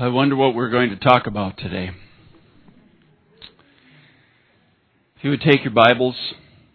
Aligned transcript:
I 0.00 0.08
wonder 0.08 0.34
what 0.34 0.54
we're 0.54 0.70
going 0.70 0.88
to 0.88 0.96
talk 0.96 1.26
about 1.26 1.58
today. 1.58 1.90
If 5.18 5.24
you 5.24 5.28
would 5.28 5.42
take 5.42 5.62
your 5.62 5.74
Bibles, 5.74 6.16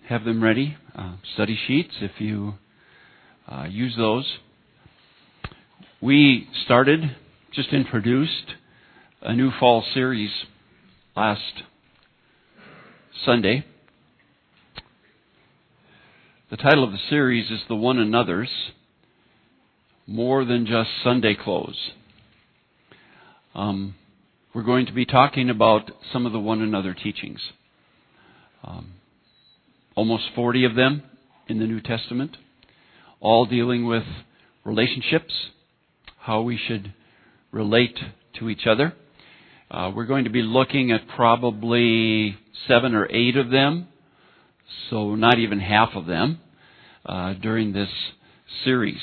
have 0.07 0.25
them 0.25 0.44
ready, 0.44 0.78
uh, 0.96 1.16
study 1.34 1.57
sheets, 1.66 1.96
if 2.02 2.11
you 2.20 2.54
uh, 3.52 3.64
use 3.68 3.96
those. 3.98 4.32
We 6.00 6.48
started, 6.66 7.16
just 7.52 7.70
introduced, 7.70 8.54
a 9.23 9.34
new 9.34 9.50
fall 9.60 9.84
series 9.92 10.30
last 11.18 11.64
Sunday. 13.26 13.66
The 16.52 16.57
title 16.57 16.84
of 16.84 16.92
the 16.92 17.00
series 17.10 17.50
is 17.50 17.62
The 17.68 17.76
One 17.76 17.98
Another's 17.98 18.52
More 20.05 20.46
Than 20.46 20.68
Just 20.68 20.92
Sunday 21.04 21.34
Clothes. 21.34 21.94
Um, 23.55 23.95
we're 24.54 24.64
going 24.64 24.86
to 24.88 24.91
be 24.91 25.05
talking 25.05 25.50
about 25.50 25.90
some 26.12 26.26
of 26.26 26.34
the 26.34 26.40
one 26.40 26.62
another 26.62 26.94
teachings. 26.94 27.40
Um, 28.66 28.96
almost 29.96 30.26
40 30.36 30.66
of 30.66 30.76
them 30.76 31.04
in 31.48 31.60
the 31.60 31.66
New 31.66 31.80
Testament, 31.80 32.36
all 33.22 33.46
dealing 33.46 33.86
with 33.86 34.04
relationships, 34.66 35.34
how 36.20 36.41
we 36.41 36.58
should 36.58 36.94
relate 37.54 37.98
to 38.40 38.49
each 38.49 38.68
other. 38.68 38.94
Uh, 39.72 39.90
we're 39.96 40.05
going 40.05 40.26
to 40.26 40.30
be 40.30 40.41
looking 40.41 40.91
at 40.91 41.08
probably 41.16 42.38
seven 42.68 42.94
or 42.94 43.10
eight 43.10 43.38
of 43.38 43.52
them, 43.52 43.88
so 44.90 45.16
not 45.16 45.40
even 45.40 45.62
half 45.62 45.91
of 45.96 46.08
them, 46.08 46.41
uh, 47.05 47.32
during 47.35 47.72
this 47.72 47.90
series. 48.66 48.99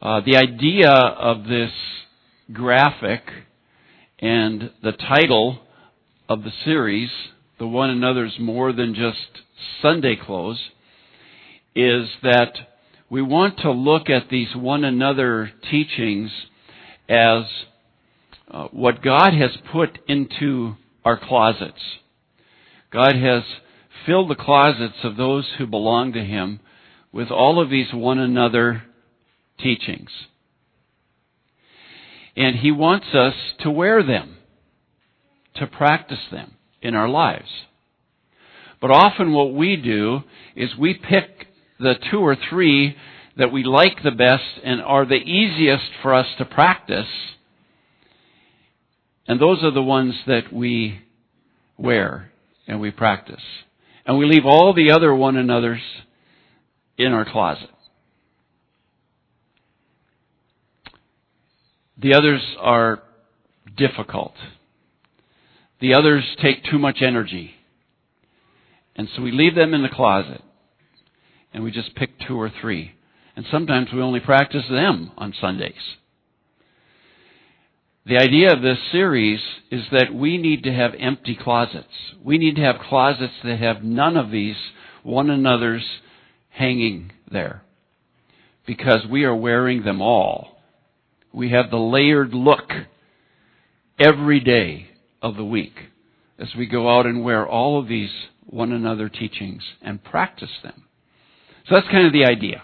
Uh, 0.00 0.22
the 0.24 0.36
idea 0.36 0.90
of 0.90 1.44
this 1.44 1.72
graphic 2.54 3.20
and 4.20 4.70
the 4.82 4.92
title 4.92 5.60
of 6.28 6.42
the 6.42 6.52
series, 6.64 7.10
The 7.58 7.66
One 7.66 7.90
Another's 7.90 8.36
More 8.38 8.72
Than 8.72 8.94
Just 8.94 9.42
Sunday 9.80 10.16
Clothes, 10.16 10.60
is 11.74 12.08
that 12.22 12.52
we 13.08 13.22
want 13.22 13.58
to 13.60 13.70
look 13.70 14.10
at 14.10 14.28
these 14.28 14.54
one 14.54 14.84
another 14.84 15.50
teachings 15.70 16.30
as 17.08 17.44
uh, 18.50 18.68
what 18.68 19.02
God 19.02 19.32
has 19.32 19.50
put 19.72 19.98
into 20.06 20.74
our 21.04 21.18
closets. 21.18 21.80
God 22.92 23.16
has 23.16 23.42
filled 24.04 24.30
the 24.30 24.34
closets 24.34 24.98
of 25.02 25.16
those 25.16 25.46
who 25.56 25.66
belong 25.66 26.12
to 26.12 26.22
Him 26.22 26.60
with 27.10 27.30
all 27.30 27.60
of 27.60 27.70
these 27.70 27.92
one 27.92 28.18
another 28.18 28.82
teachings 29.58 30.10
and 32.36 32.56
He 32.56 32.70
wants 32.70 33.06
us 33.14 33.34
to 33.60 33.70
wear 33.70 34.02
them, 34.02 34.36
to 35.56 35.66
practice 35.66 36.20
them 36.30 36.54
in 36.82 36.94
our 36.94 37.08
lives. 37.08 37.48
But 38.80 38.90
often 38.90 39.32
what 39.32 39.54
we 39.54 39.76
do 39.76 40.20
is 40.56 40.70
we 40.78 40.94
pick 40.94 41.48
the 41.78 41.94
two 42.10 42.18
or 42.18 42.36
three 42.48 42.96
that 43.36 43.52
we 43.52 43.64
like 43.64 44.02
the 44.02 44.10
best 44.10 44.44
and 44.64 44.80
are 44.82 45.06
the 45.06 45.14
easiest 45.14 45.90
for 46.02 46.14
us 46.14 46.26
to 46.38 46.44
practice, 46.44 47.08
and 49.26 49.40
those 49.40 49.62
are 49.62 49.70
the 49.70 49.82
ones 49.82 50.14
that 50.26 50.52
we 50.52 51.00
wear 51.78 52.30
and 52.66 52.80
we 52.80 52.90
practice. 52.90 53.42
And 54.06 54.18
we 54.18 54.26
leave 54.26 54.44
all 54.44 54.74
the 54.74 54.90
other 54.90 55.14
one 55.14 55.36
another's 55.36 55.82
in 56.98 57.12
our 57.12 57.30
closet. 57.30 57.70
The 62.00 62.14
others 62.14 62.40
are 62.58 63.02
difficult. 63.76 64.32
The 65.80 65.94
others 65.94 66.24
take 66.40 66.64
too 66.64 66.78
much 66.78 66.98
energy. 67.02 67.52
And 68.96 69.08
so 69.14 69.22
we 69.22 69.32
leave 69.32 69.54
them 69.54 69.74
in 69.74 69.82
the 69.82 69.88
closet 69.88 70.42
and 71.52 71.64
we 71.64 71.70
just 71.70 71.94
pick 71.94 72.10
two 72.26 72.40
or 72.40 72.50
three. 72.60 72.92
And 73.36 73.44
sometimes 73.50 73.88
we 73.92 74.00
only 74.00 74.20
practice 74.20 74.64
them 74.70 75.12
on 75.16 75.34
Sundays. 75.40 75.96
The 78.06 78.18
idea 78.18 78.52
of 78.52 78.62
this 78.62 78.78
series 78.92 79.40
is 79.70 79.84
that 79.92 80.14
we 80.14 80.38
need 80.38 80.62
to 80.64 80.72
have 80.72 80.92
empty 80.98 81.38
closets. 81.40 81.86
We 82.22 82.38
need 82.38 82.56
to 82.56 82.62
have 82.62 82.76
closets 82.88 83.34
that 83.44 83.58
have 83.58 83.82
none 83.82 84.16
of 84.16 84.30
these 84.30 84.56
one 85.02 85.30
another's 85.30 85.86
hanging 86.48 87.12
there. 87.30 87.62
Because 88.66 89.06
we 89.10 89.24
are 89.24 89.34
wearing 89.34 89.82
them 89.82 90.00
all 90.00 90.59
we 91.32 91.50
have 91.50 91.70
the 91.70 91.76
layered 91.76 92.34
look 92.34 92.70
every 93.98 94.40
day 94.40 94.88
of 95.22 95.36
the 95.36 95.44
week 95.44 95.74
as 96.38 96.48
we 96.56 96.66
go 96.66 96.88
out 96.88 97.06
and 97.06 97.24
wear 97.24 97.46
all 97.46 97.78
of 97.78 97.88
these 97.88 98.10
one 98.46 98.72
another 98.72 99.08
teachings 99.08 99.62
and 99.82 100.02
practice 100.02 100.50
them. 100.62 100.84
So 101.68 101.74
that's 101.74 101.88
kind 101.88 102.06
of 102.06 102.12
the 102.12 102.24
idea. 102.24 102.62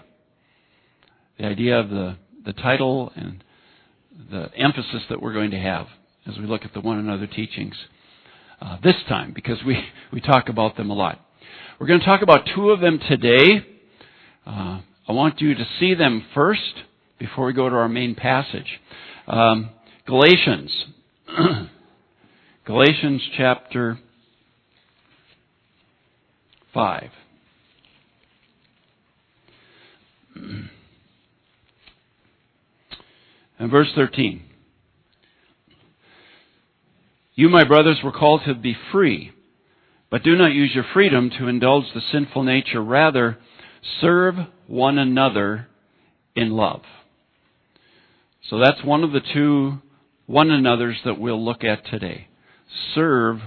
The 1.39 1.45
idea 1.45 1.79
of 1.79 1.89
the, 1.89 2.17
the 2.43 2.53
title 2.53 3.13
and 3.15 3.43
the 4.31 4.49
emphasis 4.55 5.03
that 5.09 5.21
we're 5.21 5.33
going 5.33 5.51
to 5.51 5.59
have 5.59 5.87
as 6.25 6.37
we 6.37 6.45
look 6.45 6.65
at 6.65 6.73
the 6.73 6.81
one 6.81 6.97
another 6.97 7.27
teachings 7.27 7.75
uh, 8.59 8.77
this 8.83 8.95
time 9.07 9.31
because 9.33 9.59
we, 9.65 9.77
we 10.11 10.19
talk 10.19 10.49
about 10.49 10.75
them 10.75 10.89
a 10.89 10.93
lot. 10.93 11.19
We're 11.79 11.87
going 11.87 11.99
to 11.99 12.05
talk 12.05 12.23
about 12.23 12.49
two 12.53 12.71
of 12.71 12.81
them 12.81 12.99
today. 13.07 13.65
Uh, 14.45 14.81
I 15.07 15.11
want 15.11 15.39
you 15.39 15.53
to 15.53 15.65
see 15.79 15.93
them 15.93 16.25
first 16.33 16.73
before 17.19 17.45
we 17.45 17.53
go 17.53 17.69
to 17.69 17.75
our 17.75 17.89
main 17.89 18.15
passage. 18.15 18.79
Um, 19.27 19.69
Galatians. 20.05 20.71
Galatians 22.65 23.21
chapter 23.37 23.99
5. 26.73 27.09
And 33.59 33.71
verse 33.71 33.87
13. 33.95 34.43
You, 37.33 37.49
my 37.49 37.63
brothers, 37.63 37.97
were 38.03 38.11
called 38.11 38.41
to 38.45 38.53
be 38.53 38.75
free, 38.91 39.31
but 40.09 40.23
do 40.23 40.35
not 40.35 40.53
use 40.53 40.71
your 40.73 40.85
freedom 40.93 41.31
to 41.39 41.47
indulge 41.47 41.85
the 41.93 42.01
sinful 42.11 42.43
nature. 42.43 42.83
Rather, 42.83 43.37
serve 43.99 44.35
one 44.67 44.97
another 44.97 45.67
in 46.35 46.51
love. 46.51 46.81
So 48.49 48.59
that's 48.59 48.83
one 48.83 49.03
of 49.03 49.11
the 49.11 49.21
two 49.33 49.79
one 50.25 50.51
another's 50.51 50.97
that 51.05 51.19
we'll 51.19 51.43
look 51.43 51.63
at 51.63 51.85
today. 51.85 52.27
Serve 52.93 53.39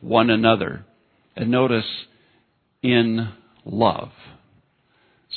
one 0.00 0.30
another. 0.30 0.84
And 1.36 1.50
notice, 1.50 1.84
in 2.82 3.32
love. 3.64 4.10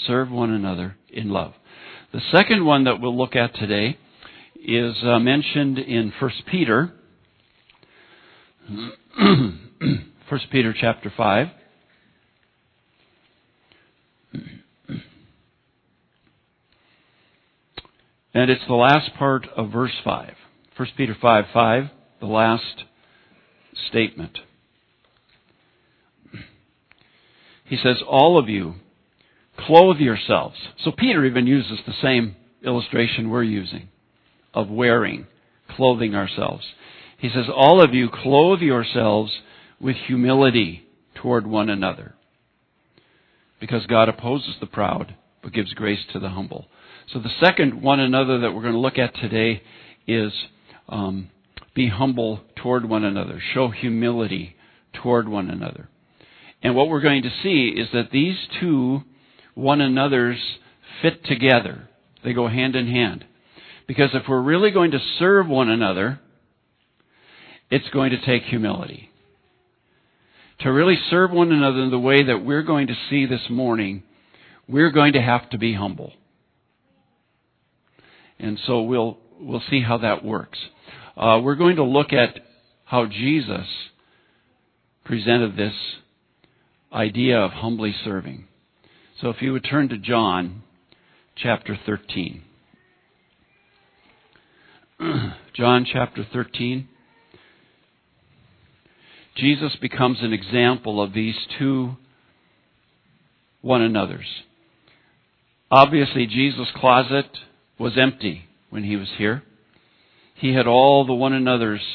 Serve 0.06 0.30
one 0.30 0.52
another 0.52 0.96
in 1.10 1.30
love. 1.30 1.54
The 2.14 2.22
second 2.32 2.66
one 2.66 2.84
that 2.84 3.00
we'll 3.00 3.18
look 3.18 3.36
at 3.36 3.56
today 3.56 3.98
is 4.64 4.96
uh, 5.04 5.20
mentioned 5.20 5.80
in 5.80 6.12
1 6.20 6.32
Peter. 6.50 6.94
1 9.18 9.60
Peter 10.52 10.76
chapter 10.80 11.12
5. 11.16 11.48
And 18.34 18.52
it's 18.52 18.66
the 18.68 18.76
last 18.76 19.14
part 19.18 19.48
of 19.56 19.72
verse 19.72 19.96
5. 20.04 20.34
1 20.76 20.88
Peter 20.96 21.16
5 21.20 21.46
5, 21.54 21.84
the 22.20 22.26
last 22.26 22.84
statement. 23.90 24.40
He 27.66 27.78
says, 27.78 27.98
All 28.08 28.38
of 28.38 28.48
you, 28.48 28.76
clothe 29.58 29.98
yourselves. 29.98 30.56
So 30.84 30.92
Peter 30.92 31.26
even 31.26 31.48
uses 31.48 31.80
the 31.86 31.94
same 32.02 32.36
illustration 32.64 33.30
we're 33.30 33.44
using 33.44 33.90
of 34.54 34.70
wearing, 34.70 35.28
clothing 35.76 36.16
ourselves. 36.16 36.66
He 37.18 37.30
says, 37.30 37.46
All 37.54 37.84
of 37.84 37.94
you, 37.94 38.10
clothe 38.10 38.60
yourselves 38.60 39.32
with 39.80 39.96
humility 40.08 40.88
toward 41.16 41.46
one 41.46 41.70
another. 41.70 42.16
Because 43.60 43.86
God 43.88 44.08
opposes 44.08 44.56
the 44.60 44.68
proud, 44.68 45.16
but 45.42 45.54
gives 45.54 45.74
grace 45.74 46.06
to 46.14 46.20
the 46.20 46.30
humble. 46.30 46.68
So 47.14 47.20
the 47.20 47.32
second 47.42 47.82
one 47.82 48.00
another 48.00 48.40
that 48.40 48.52
we're 48.52 48.62
going 48.62 48.74
to 48.74 48.80
look 48.80 48.98
at 48.98 49.16
today 49.16 49.62
is 50.08 50.34
um, 50.90 51.30
be 51.74 51.88
humble 51.88 52.42
toward 52.58 52.88
one 52.88 53.06
another, 53.06 53.42
show 53.54 53.70
humility 53.70 54.56
toward 54.94 55.30
one 55.30 55.50
another. 55.50 55.90
And 56.62 56.76
what 56.76 56.90
we're 56.90 57.02
going 57.02 57.24
to 57.24 57.32
see 57.44 57.74
is 57.80 57.88
that 57.94 58.12
these 58.12 58.36
two 58.60 59.04
one 59.54 59.82
another's 59.82 60.40
fit 61.02 61.24
together. 61.26 61.88
They 62.24 62.34
go 62.34 62.48
hand 62.48 62.76
in 62.76 62.88
hand. 62.88 63.26
Because 63.88 64.10
if 64.14 64.24
we're 64.28 64.42
really 64.42 64.72
going 64.72 64.92
to 64.92 65.00
serve 65.18 65.48
one 65.48 65.70
another, 65.70 66.20
it's 67.72 67.90
going 67.90 68.12
to 68.12 68.26
take 68.26 68.44
humility. 68.44 69.10
To 70.60 70.70
really 70.70 70.98
serve 71.10 71.32
one 71.32 71.52
another 71.52 71.80
in 71.80 71.92
the 71.92 72.00
way 72.00 72.24
that 72.24 72.44
we're 72.44 72.64
going 72.64 72.88
to 72.88 72.96
see 73.10 73.26
this 73.26 73.50
morning, 73.50 74.04
we're 74.68 74.92
going 74.92 75.14
to 75.14 75.22
have 75.22 75.50
to 75.52 75.58
be 75.58 75.74
humble. 75.74 76.12
And 78.40 78.60
so 78.66 78.82
we'll, 78.82 79.18
we'll 79.40 79.64
see 79.70 79.82
how 79.82 79.98
that 80.00 80.24
works. 80.24 80.60
uh, 81.16 81.40
we're 81.44 81.56
going 81.56 81.78
to 81.78 81.84
look 81.84 82.14
at 82.14 82.40
how 82.86 83.06
Jesus 83.06 83.68
presented 85.04 85.56
this 85.58 85.74
idea 86.94 87.40
of 87.40 87.52
humbly 87.52 87.96
serving. 88.04 88.46
So 89.22 89.30
if 89.30 89.42
you 89.42 89.52
would 89.54 89.66
turn 89.70 89.90
to 89.90 89.98
John 89.98 90.64
chapter 91.36 91.78
13. 91.86 92.44
John 95.54 95.86
chapter 95.92 96.26
13. 96.32 96.88
Jesus 99.36 99.76
becomes 99.80 100.18
an 100.22 100.34
example 100.34 101.02
of 101.02 101.14
these 101.14 101.36
two 101.60 101.96
one 103.62 103.82
another's. 103.82 104.26
Obviously, 105.70 106.26
Jesus' 106.26 106.68
closet 106.76 107.26
was 107.80 107.98
empty 107.98 108.44
when 108.70 108.84
he 108.84 108.96
was 108.96 109.10
here. 109.18 109.44
He 110.36 110.54
had 110.54 110.68
all 110.68 111.06
the 111.06 111.14
one 111.14 111.34
another's 111.34 111.86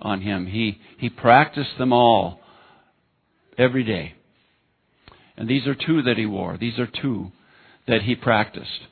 on 0.00 0.22
him. 0.22 0.46
He, 0.46 0.78
he 0.98 1.10
practiced 1.10 1.76
them 1.78 1.92
all 1.92 2.40
every 3.58 3.84
day. 3.84 4.14
And 5.36 5.48
these 5.48 5.66
are 5.66 5.74
two 5.74 6.02
that 6.02 6.16
he 6.16 6.26
wore. 6.26 6.56
These 6.58 6.78
are 6.78 6.86
two 6.86 7.32
that 7.86 8.02
he 8.02 8.14
practiced. 8.14 8.88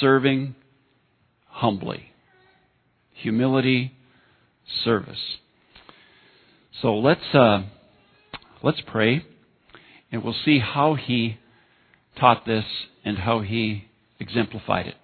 Serving 0.00 0.54
humbly. 1.48 2.12
Humility, 3.14 3.92
service. 4.84 5.38
So 6.82 6.96
let's, 6.96 7.34
uh, 7.34 7.62
let's 8.62 8.80
pray 8.86 9.24
and 10.12 10.22
we'll 10.22 10.36
see 10.44 10.58
how 10.58 10.94
he 10.94 11.38
taught 12.18 12.46
this 12.46 12.64
and 13.04 13.18
how 13.18 13.40
he 13.40 13.84
exemplified 14.18 14.86
it. 14.86 14.94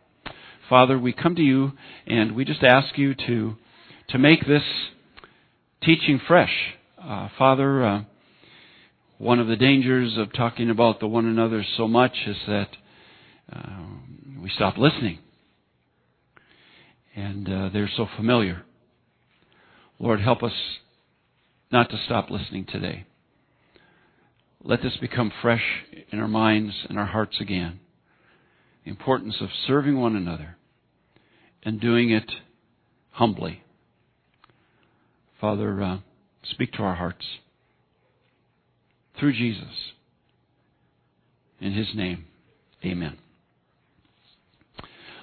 Father, 0.73 0.99
we 0.99 1.13
come 1.13 1.35
to 1.35 1.43
you 1.43 1.73
and 2.07 2.35
we 2.35 2.47
just 2.47 2.63
ask 2.63 2.97
you 2.97 3.15
to, 3.15 3.57
to 4.09 4.19
make 4.19 4.47
this 4.47 4.63
teaching 5.83 6.19
fresh. 6.27 6.49
Uh, 6.99 7.29
Father, 7.37 7.85
uh, 7.85 8.03
one 9.19 9.39
of 9.39 9.49
the 9.49 9.57
dangers 9.57 10.17
of 10.17 10.33
talking 10.33 10.71
about 10.71 10.99
the 10.99 11.07
one 11.07 11.27
another 11.27 11.63
so 11.77 11.87
much 11.87 12.15
is 12.27 12.39
that 12.47 12.69
uh, 13.55 13.81
we 14.43 14.49
stop 14.49 14.79
listening. 14.79 15.19
And 17.15 17.47
uh, 17.47 17.69
they're 17.71 17.91
so 17.95 18.09
familiar. 18.17 18.63
Lord, 19.99 20.23
help 20.23 20.43
us 20.43 20.55
not 21.71 21.91
to 21.91 22.01
stop 22.07 22.31
listening 22.31 22.65
today. 22.65 23.05
Let 24.65 24.81
this 24.81 24.97
become 25.03 25.33
fresh 25.43 25.85
in 26.11 26.19
our 26.19 26.29
minds 26.29 26.73
and 26.89 26.99
our 26.99 27.05
hearts 27.05 27.43
again. 27.43 27.81
The 28.87 28.91
importance 28.91 29.37
of 29.43 29.51
serving 29.67 30.01
one 30.01 30.17
another 30.17 30.57
and 31.65 31.81
doing 31.81 32.11
it 32.11 32.31
humbly. 33.11 33.63
Father, 35.41 35.83
uh, 35.83 35.99
speak 36.45 36.73
to 36.73 36.83
our 36.83 36.95
hearts 36.95 37.25
through 39.19 39.33
Jesus. 39.33 39.93
In 41.61 41.73
his 41.73 41.89
name, 41.95 42.25
amen. 42.85 43.19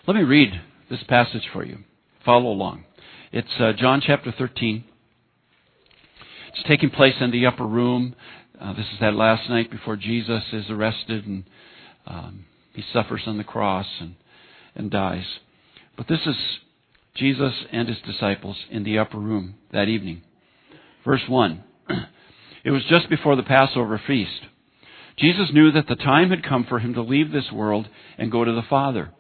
Let 0.08 0.16
me 0.16 0.24
read 0.24 0.62
this 0.90 1.04
passage 1.08 1.48
for 1.52 1.64
you. 1.64 1.80
Follow 2.26 2.50
along. 2.50 2.86
It's 3.32 3.48
uh, 3.60 3.74
John 3.74 4.02
chapter 4.06 4.34
13. 4.38 4.84
It's 6.50 6.68
taking 6.68 6.90
place 6.90 7.16
in 7.20 7.32
the 7.32 7.46
upper 7.46 7.66
room. 7.66 8.16
Uh, 8.60 8.74
this 8.74 8.88
is 8.94 9.00
that 9.02 9.14
last 9.14 9.50
night 9.50 9.70
before 9.70 9.96
Jesus 9.96 10.44
is 10.52 10.70
arrested 10.70 11.26
and 11.26 11.44
um, 12.08 12.46
he 12.74 12.84
suffers 12.92 13.22
on 13.28 13.38
the 13.38 13.44
cross 13.44 13.86
and, 14.00 14.16
and 14.76 14.90
dies. 14.90 15.26
But 16.00 16.08
this 16.08 16.26
is 16.26 16.36
Jesus 17.16 17.54
and 17.74 17.90
his 17.90 17.98
disciples 18.06 18.56
in 18.72 18.86
the 18.86 19.00
upper 19.00 19.18
room 19.18 19.56
that 19.74 19.90
evening. 19.90 20.22
Verse 21.04 21.24
1. 21.28 21.64
It 22.64 22.72
was 22.72 22.84
just 22.90 23.10
before 23.10 23.36
the 23.38 23.44
Passover 23.44 24.02
feast. 24.06 24.42
Jesus 25.18 25.50
knew 25.54 25.72
that 25.72 25.88
the 25.88 25.96
time 25.96 26.30
had 26.30 26.44
come 26.44 26.66
for 26.66 26.80
him 26.80 26.94
to 26.94 27.02
leave 27.02 27.32
this 27.32 27.52
world 27.54 27.88
and 28.18 28.32
go 28.32 28.44
to 28.46 28.52
the 28.52 28.68
Father. 28.70 29.12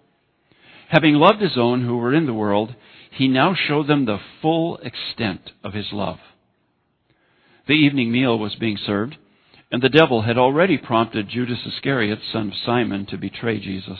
Having 0.89 1.15
loved 1.15 1.41
his 1.41 1.57
own 1.57 1.85
who 1.85 1.97
were 1.97 2.13
in 2.13 2.25
the 2.25 2.33
world, 2.33 2.75
he 3.11 3.27
now 3.29 3.55
showed 3.55 3.87
them 3.87 4.05
the 4.05 4.19
full 4.41 4.77
extent 4.77 5.51
of 5.63 5.73
his 5.73 5.87
love. 5.93 6.19
The 7.67 7.73
evening 7.73 8.11
meal 8.11 8.37
was 8.37 8.55
being 8.55 8.77
served, 8.85 9.17
and 9.71 9.81
the 9.81 9.89
devil 9.89 10.21
had 10.21 10.37
already 10.37 10.77
prompted 10.77 11.29
Judas 11.29 11.59
Iscariot, 11.65 12.19
son 12.31 12.49
of 12.49 12.53
Simon, 12.65 13.05
to 13.07 13.17
betray 13.17 13.59
Jesus. 13.59 13.99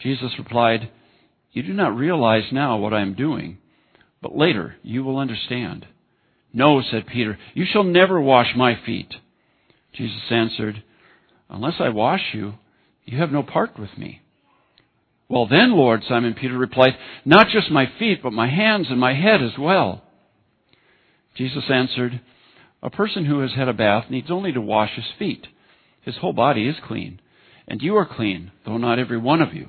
Jesus 0.00 0.32
replied, 0.38 0.90
You 1.52 1.62
do 1.62 1.72
not 1.72 1.96
realize 1.96 2.44
now 2.52 2.76
what 2.78 2.94
I 2.94 3.02
am 3.02 3.14
doing, 3.14 3.58
but 4.22 4.36
later 4.36 4.76
you 4.82 5.04
will 5.04 5.18
understand. 5.18 5.86
No, 6.52 6.82
said 6.82 7.06
Peter, 7.06 7.38
you 7.54 7.64
shall 7.70 7.84
never 7.84 8.20
wash 8.20 8.48
my 8.56 8.78
feet. 8.84 9.14
Jesus 9.92 10.22
answered, 10.30 10.82
Unless 11.48 11.74
I 11.80 11.90
wash 11.90 12.22
you, 12.32 12.54
you 13.04 13.18
have 13.18 13.30
no 13.30 13.42
part 13.42 13.78
with 13.78 13.96
me. 13.96 14.22
Well 15.28 15.46
then, 15.46 15.72
Lord, 15.72 16.02
Simon 16.08 16.34
Peter 16.34 16.58
replied, 16.58 16.96
Not 17.24 17.48
just 17.48 17.70
my 17.70 17.90
feet, 17.98 18.20
but 18.22 18.32
my 18.32 18.48
hands 18.48 18.88
and 18.90 18.98
my 18.98 19.14
head 19.14 19.42
as 19.42 19.58
well. 19.58 20.02
Jesus 21.36 21.64
answered, 21.70 22.20
A 22.82 22.90
person 22.90 23.24
who 23.24 23.40
has 23.40 23.52
had 23.52 23.68
a 23.68 23.72
bath 23.72 24.10
needs 24.10 24.30
only 24.30 24.52
to 24.52 24.60
wash 24.60 24.90
his 24.96 25.04
feet. 25.18 25.46
His 26.02 26.16
whole 26.16 26.32
body 26.32 26.66
is 26.66 26.76
clean. 26.86 27.20
And 27.68 27.80
you 27.80 27.96
are 27.96 28.06
clean, 28.06 28.50
though 28.66 28.78
not 28.78 28.98
every 28.98 29.18
one 29.18 29.40
of 29.40 29.54
you. 29.54 29.68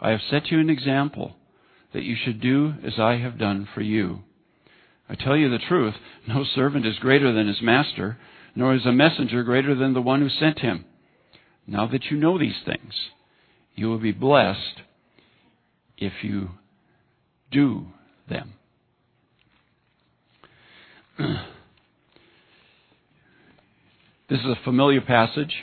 I 0.00 0.10
have 0.10 0.20
set 0.30 0.50
you 0.50 0.60
an 0.60 0.70
example 0.70 1.36
that 1.92 2.02
you 2.02 2.16
should 2.16 2.40
do 2.40 2.74
as 2.84 2.98
I 2.98 3.16
have 3.16 3.38
done 3.38 3.68
for 3.74 3.80
you. 3.80 4.20
I 5.08 5.14
tell 5.14 5.36
you 5.36 5.48
the 5.48 5.58
truth, 5.58 5.94
no 6.28 6.44
servant 6.54 6.86
is 6.86 6.98
greater 6.98 7.32
than 7.32 7.48
his 7.48 7.62
master, 7.62 8.18
nor 8.54 8.74
is 8.74 8.86
a 8.86 8.92
messenger 8.92 9.42
greater 9.42 9.74
than 9.74 9.94
the 9.94 10.02
one 10.02 10.20
who 10.20 10.28
sent 10.28 10.60
him. 10.60 10.84
Now 11.66 11.86
that 11.86 12.06
you 12.06 12.16
know 12.16 12.38
these 12.38 12.60
things, 12.64 12.94
you 13.74 13.88
will 13.88 13.98
be 13.98 14.12
blessed 14.12 14.82
if 15.96 16.12
you 16.22 16.50
do 17.50 17.86
them. 18.28 18.54
This 24.28 24.40
is 24.40 24.46
a 24.46 24.62
familiar 24.62 25.00
passage. 25.00 25.54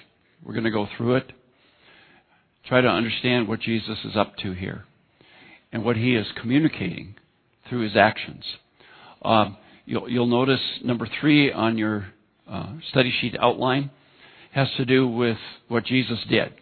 We're 0.44 0.54
going 0.54 0.64
to 0.64 0.72
go 0.72 0.88
through 0.98 1.18
it. 1.18 1.32
Try 2.68 2.82
to 2.82 2.88
understand 2.88 3.48
what 3.48 3.60
Jesus 3.62 3.98
is 4.04 4.16
up 4.16 4.38
to 4.38 4.54
here 4.54 4.86
and 5.72 5.84
what 5.84 5.96
he 5.96 6.16
is 6.16 6.26
communicating 6.42 7.16
through 7.70 7.82
his 7.82 7.96
actions. 7.96 8.44
Um, 9.22 9.58
you'll, 9.86 10.10
you'll, 10.10 10.26
notice 10.26 10.62
number 10.84 11.08
three 11.20 11.52
on 11.52 11.78
your 11.78 12.08
uh, 12.50 12.74
study 12.90 13.14
sheet 13.22 13.36
outline 13.40 13.92
has 14.52 14.68
to 14.78 14.86
do 14.86 15.08
with 15.08 15.38
what 15.68 15.86
Jesus 15.86 16.20
did. 16.30 16.54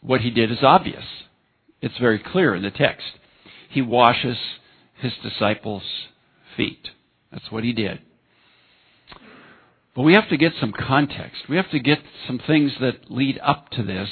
What 0.00 0.20
he 0.20 0.30
did 0.30 0.50
is 0.50 0.58
obvious. 0.62 1.04
It's 1.80 1.98
very 1.98 2.18
clear 2.18 2.54
in 2.54 2.62
the 2.62 2.70
text. 2.70 3.06
He 3.70 3.82
washes 3.82 4.36
his 5.00 5.12
disciples' 5.22 5.82
feet. 6.56 6.88
That's 7.30 7.50
what 7.50 7.64
he 7.64 7.72
did. 7.72 8.00
But 9.94 10.02
we 10.02 10.14
have 10.14 10.28
to 10.30 10.36
get 10.36 10.52
some 10.58 10.72
context. 10.72 11.42
We 11.48 11.56
have 11.56 11.70
to 11.70 11.78
get 11.78 11.98
some 12.26 12.40
things 12.46 12.72
that 12.80 13.10
lead 13.10 13.38
up 13.42 13.70
to 13.70 13.82
this 13.82 14.08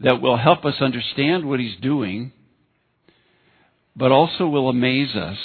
that 0.00 0.22
will 0.22 0.36
help 0.36 0.64
us 0.64 0.76
understand 0.80 1.46
what 1.46 1.60
he's 1.60 1.76
doing, 1.80 2.32
but 3.94 4.12
also 4.12 4.46
will 4.46 4.68
amaze 4.68 5.14
us 5.14 5.38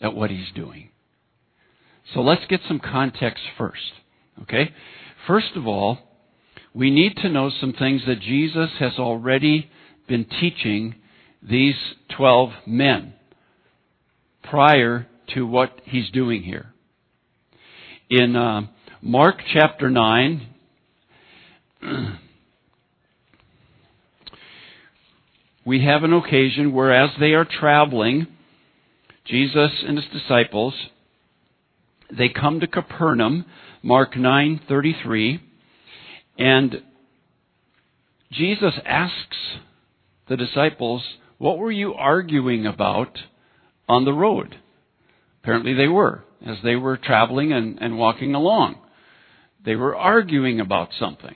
at 0.00 0.14
what 0.14 0.30
he's 0.30 0.50
doing. 0.54 0.90
So 2.14 2.20
let's 2.20 2.46
get 2.48 2.60
some 2.66 2.80
context 2.80 3.42
first. 3.58 3.92
Okay? 4.42 4.72
First 5.26 5.54
of 5.54 5.66
all, 5.66 5.98
we 6.74 6.90
need 6.90 7.16
to 7.18 7.28
know 7.28 7.50
some 7.50 7.72
things 7.72 8.02
that 8.06 8.20
Jesus 8.20 8.70
has 8.78 8.92
already 8.98 9.70
been 10.08 10.24
teaching 10.24 10.96
these 11.42 11.76
12 12.16 12.50
men 12.66 13.14
prior 14.42 15.06
to 15.34 15.46
what 15.46 15.80
he's 15.84 16.10
doing 16.10 16.42
here. 16.42 16.72
In 18.08 18.36
uh, 18.36 18.68
Mark 19.02 19.40
chapter 19.52 19.90
9, 19.90 20.46
we 25.66 25.84
have 25.84 26.04
an 26.04 26.12
occasion 26.12 26.72
where 26.72 26.92
as 26.92 27.10
they 27.18 27.32
are 27.32 27.44
traveling, 27.44 28.28
Jesus 29.24 29.72
and 29.84 29.96
his 29.98 30.06
disciples, 30.12 30.72
they 32.16 32.28
come 32.28 32.60
to 32.60 32.68
Capernaum, 32.68 33.44
Mark 33.82 34.14
9:33, 34.14 35.40
and 36.38 36.82
Jesus 38.30 38.74
asks 38.84 39.36
the 40.28 40.36
disciples, 40.36 41.02
"What 41.38 41.58
were 41.58 41.72
you 41.72 41.92
arguing 41.94 42.66
about 42.66 43.18
on 43.88 44.04
the 44.04 44.12
road?" 44.12 44.60
Apparently 45.42 45.74
they 45.74 45.88
were, 45.88 46.22
as 46.46 46.58
they 46.62 46.76
were 46.76 46.96
traveling 46.96 47.52
and, 47.52 47.78
and 47.80 47.98
walking 47.98 48.34
along. 48.34 48.76
They 49.64 49.74
were 49.74 49.96
arguing 49.96 50.60
about 50.60 50.90
something. 50.98 51.34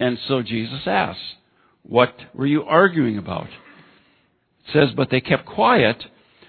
And 0.00 0.18
so 0.26 0.42
Jesus 0.42 0.80
asks, 0.86 1.22
What 1.82 2.14
were 2.34 2.46
you 2.46 2.64
arguing 2.64 3.18
about? 3.18 3.46
It 3.46 4.72
says, 4.72 4.88
But 4.96 5.10
they 5.10 5.20
kept 5.20 5.46
quiet 5.46 6.02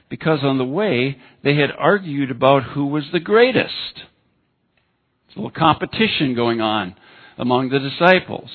because 0.10 0.40
on 0.44 0.58
the 0.58 0.66
way 0.66 1.18
they 1.44 1.56
had 1.56 1.72
argued 1.78 2.32
about 2.32 2.64
who 2.64 2.88
was 2.88 3.06
the 3.14 3.20
greatest. 3.20 3.96
There's 3.96 5.38
a 5.38 5.40
little 5.40 5.52
competition 5.52 6.36
going 6.36 6.62
on 6.62 6.96
among 7.38 7.70
the 7.70 7.80
disciples. 7.80 8.50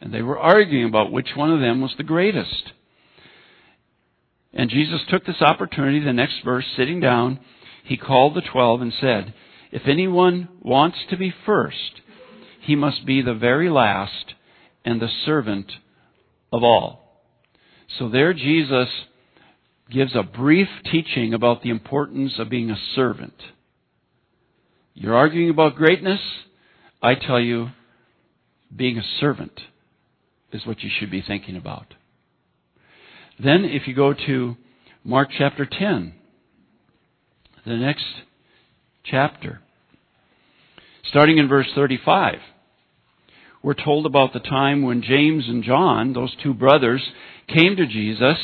And 0.00 0.14
they 0.14 0.22
were 0.22 0.38
arguing 0.38 0.88
about 0.88 1.12
which 1.12 1.30
one 1.34 1.50
of 1.50 1.60
them 1.60 1.80
was 1.80 1.92
the 1.98 2.04
greatest. 2.04 2.72
And 4.52 4.70
Jesus 4.70 5.00
took 5.08 5.26
this 5.26 5.42
opportunity, 5.42 6.00
the 6.00 6.12
next 6.12 6.42
verse, 6.44 6.64
sitting 6.76 7.00
down, 7.00 7.38
he 7.84 7.96
called 7.96 8.34
the 8.34 8.42
twelve 8.42 8.80
and 8.80 8.92
said, 9.00 9.34
If 9.72 9.82
anyone 9.86 10.48
wants 10.60 10.98
to 11.10 11.16
be 11.16 11.32
first, 11.46 12.00
he 12.60 12.76
must 12.76 13.06
be 13.06 13.22
the 13.22 13.34
very 13.34 13.70
last 13.70 14.34
and 14.84 15.00
the 15.00 15.08
servant 15.24 15.72
of 16.52 16.62
all. 16.62 17.22
So 17.98 18.08
there 18.08 18.32
Jesus 18.32 18.88
gives 19.90 20.14
a 20.14 20.22
brief 20.22 20.68
teaching 20.90 21.34
about 21.34 21.62
the 21.62 21.70
importance 21.70 22.34
of 22.38 22.48
being 22.48 22.70
a 22.70 22.78
servant. 22.94 23.34
You're 24.94 25.16
arguing 25.16 25.50
about 25.50 25.76
greatness? 25.76 26.20
I 27.02 27.14
tell 27.14 27.40
you, 27.40 27.70
being 28.74 28.98
a 28.98 29.18
servant 29.18 29.58
is 30.52 30.66
what 30.66 30.82
you 30.82 30.90
should 30.98 31.10
be 31.10 31.22
thinking 31.26 31.56
about. 31.56 31.94
Then, 33.42 33.64
if 33.64 33.88
you 33.88 33.94
go 33.94 34.12
to 34.12 34.56
Mark 35.02 35.30
chapter 35.36 35.66
10, 35.66 36.14
the 37.66 37.76
next 37.76 38.04
chapter, 39.04 39.60
starting 41.04 41.38
in 41.38 41.48
verse 41.48 41.68
35, 41.74 42.38
we're 43.62 43.74
told 43.74 44.06
about 44.06 44.32
the 44.32 44.40
time 44.40 44.82
when 44.82 45.02
James 45.02 45.44
and 45.48 45.62
John, 45.62 46.12
those 46.12 46.34
two 46.42 46.54
brothers, 46.54 47.02
came 47.48 47.76
to 47.76 47.86
Jesus 47.86 48.38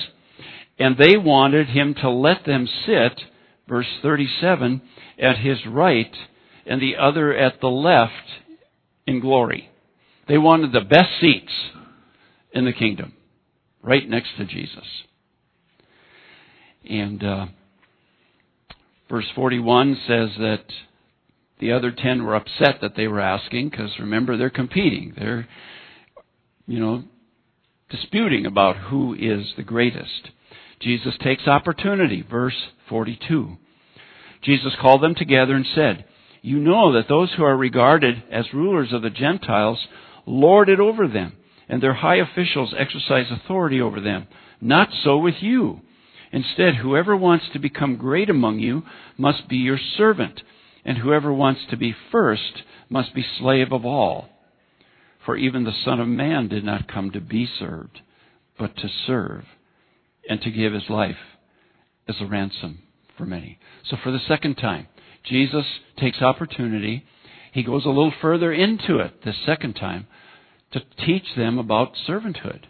and 0.79 0.97
they 0.99 1.17
wanted 1.17 1.69
him 1.69 1.95
to 2.03 2.11
let 2.11 2.45
them 2.45 2.69
sit, 2.85 3.21
verse 3.67 3.87
37, 4.03 4.83
at 5.19 5.39
his 5.39 5.59
right 5.67 6.15
and 6.67 6.83
the 6.83 6.97
other 6.97 7.35
at 7.35 7.61
the 7.61 7.69
left 7.69 8.13
in 9.07 9.21
glory. 9.21 9.71
They 10.29 10.39
wanted 10.39 10.73
the 10.73 10.81
best 10.81 11.11
seats 11.21 11.53
in 12.53 12.65
the 12.65 12.73
kingdom, 12.73 13.15
right 13.83 14.07
next 14.09 14.37
to 14.37 14.45
Jesus. 14.45 14.85
And 16.89 17.25
uh, 17.25 17.47
verse 19.09 19.27
41 19.35 19.97
says 20.07 20.31
that 20.39 20.65
the 21.59 21.73
other 21.73 21.91
ten 21.91 22.25
were 22.25 22.35
upset 22.35 22.81
that 22.81 22.97
they 22.97 23.09
were 23.09 23.21
asking 23.21 23.71
because 23.71 23.91
remember 23.99 24.37
they're 24.37 24.51
competing. 24.51 25.15
They're, 25.17 25.49
you 26.67 26.81
know, 26.81 27.05
disputing 27.91 28.47
about 28.47 28.77
who 28.77 29.15
is 29.15 29.53
the 29.57 29.63
greatest. 29.63 30.31
Jesus 30.81 31.15
takes 31.23 31.47
opportunity. 31.47 32.23
Verse 32.29 32.57
42. 32.89 33.57
Jesus 34.43 34.73
called 34.81 35.03
them 35.03 35.15
together 35.15 35.55
and 35.55 35.67
said, 35.75 36.05
You 36.43 36.59
know 36.59 36.93
that 36.93 37.09
those 37.09 37.33
who 37.37 37.45
are 37.45 37.57
regarded 37.57 38.23
as 38.31 38.53
rulers 38.53 38.93
of 38.93 39.03
the 39.03 39.11
Gentiles 39.11 39.87
lord 40.27 40.69
it 40.69 40.81
over 40.81 41.09
them, 41.09 41.33
and 41.69 41.83
their 41.83 41.95
high 41.95 42.17
officials 42.17 42.75
exercise 42.77 43.27
authority 43.31 43.81
over 43.81 44.01
them. 44.01 44.27
Not 44.61 44.89
so 45.05 45.19
with 45.19 45.37
you. 45.41 45.81
Instead, 46.33 46.77
whoever 46.77 47.17
wants 47.17 47.47
to 47.53 47.59
become 47.59 47.97
great 47.97 48.29
among 48.29 48.59
you 48.59 48.83
must 49.17 49.49
be 49.49 49.57
your 49.57 49.79
servant, 49.97 50.43
and 50.85 50.99
whoever 50.99 51.33
wants 51.33 51.61
to 51.71 51.77
be 51.77 51.95
first 52.13 52.63
must 52.89 53.15
be 53.15 53.25
slave 53.39 53.73
of 53.73 53.85
all. 53.85 54.29
For 55.25 55.37
even 55.37 55.65
the 55.65 55.73
Son 55.85 56.01
of 56.01 56.09
Man 56.09 56.49
did 56.49 56.65
not 56.65 56.89
come 56.89 57.11
to 57.11 57.21
be 57.21 57.49
served, 57.59 58.01
but 58.59 58.77
to 58.77 58.89
serve 59.07 59.45
and 60.29 60.41
to 60.43 60.51
give 60.51 60.73
his 60.73 60.89
life 60.89 61.17
as 62.09 62.17
a 62.21 62.27
ransom 62.27 62.79
for 63.17 63.25
many. 63.25 63.59
So 63.89 63.97
for 64.03 64.13
the 64.13 64.21
second 64.27 64.57
time, 64.57 64.87
Jesus 65.25 65.65
takes 65.99 66.23
opportunity. 66.23 67.05
He 67.53 67.63
goes 67.63 67.85
a 67.85 67.89
little 67.89 68.13
further 68.21 68.53
into 68.53 68.99
it 68.99 69.25
the 69.25 69.33
second 69.45 69.75
time 69.75 70.07
to 70.73 70.83
teach 71.05 71.25
them 71.37 71.59
about 71.59 71.93
servanthood. 72.09 72.65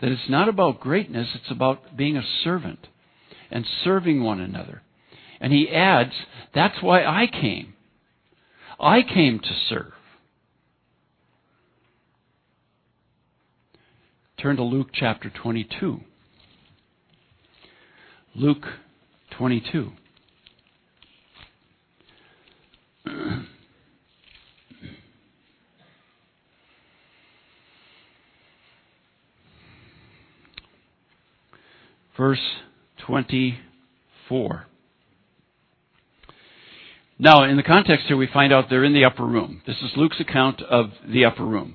That 0.00 0.10
it's 0.10 0.28
not 0.28 0.48
about 0.48 0.80
greatness, 0.80 1.28
it's 1.34 1.50
about 1.50 1.96
being 1.96 2.16
a 2.16 2.22
servant 2.44 2.88
and 3.50 3.64
serving 3.84 4.22
one 4.22 4.40
another. 4.40 4.82
And 5.40 5.52
he 5.52 5.70
adds, 5.70 6.12
that's 6.54 6.82
why 6.82 7.04
I 7.04 7.26
came. 7.26 7.74
I 8.78 9.02
came 9.02 9.38
to 9.40 9.54
serve. 9.68 9.92
Turn 14.38 14.56
to 14.56 14.62
Luke 14.62 14.88
chapter 14.92 15.30
22. 15.30 16.00
Luke 18.34 18.64
22. 19.38 19.92
Verse 32.16 32.40
24. 33.06 34.66
Now, 37.18 37.44
in 37.44 37.56
the 37.56 37.62
context 37.62 38.06
here, 38.06 38.16
we 38.16 38.28
find 38.32 38.52
out 38.52 38.66
they're 38.68 38.84
in 38.84 38.92
the 38.92 39.04
upper 39.04 39.24
room. 39.24 39.62
This 39.66 39.76
is 39.76 39.92
Luke's 39.96 40.20
account 40.20 40.60
of 40.62 40.90
the 41.06 41.24
upper 41.24 41.44
room. 41.44 41.74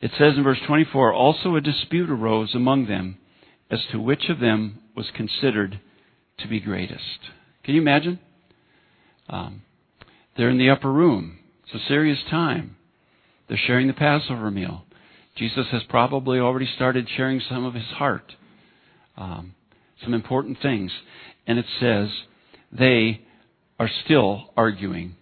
It 0.00 0.10
says 0.18 0.34
in 0.36 0.42
verse 0.42 0.58
24, 0.66 1.12
also 1.12 1.54
a 1.54 1.60
dispute 1.60 2.10
arose 2.10 2.54
among 2.54 2.86
them 2.86 3.18
as 3.70 3.80
to 3.92 4.00
which 4.00 4.28
of 4.28 4.40
them 4.40 4.80
was 4.96 5.10
considered 5.14 5.80
to 6.38 6.48
be 6.48 6.60
greatest. 6.60 7.20
Can 7.64 7.74
you 7.74 7.80
imagine? 7.80 8.18
Um, 9.28 9.62
they're 10.36 10.50
in 10.50 10.58
the 10.58 10.70
upper 10.70 10.92
room. 10.92 11.38
It's 11.64 11.82
a 11.82 11.88
serious 11.88 12.18
time. 12.28 12.76
They're 13.48 13.56
sharing 13.56 13.86
the 13.86 13.92
Passover 13.94 14.50
meal. 14.50 14.84
Jesus 15.36 15.66
has 15.72 15.82
probably 15.88 16.38
already 16.38 16.68
started 16.74 17.08
sharing 17.16 17.40
some 17.48 17.64
of 17.64 17.74
his 17.74 17.86
heart, 17.96 18.34
um, 19.16 19.54
some 20.02 20.14
important 20.14 20.60
things. 20.60 20.92
And 21.46 21.58
it 21.58 21.66
says 21.80 22.08
they 22.70 23.22
are 23.78 23.90
still 24.04 24.50
arguing 24.56 25.16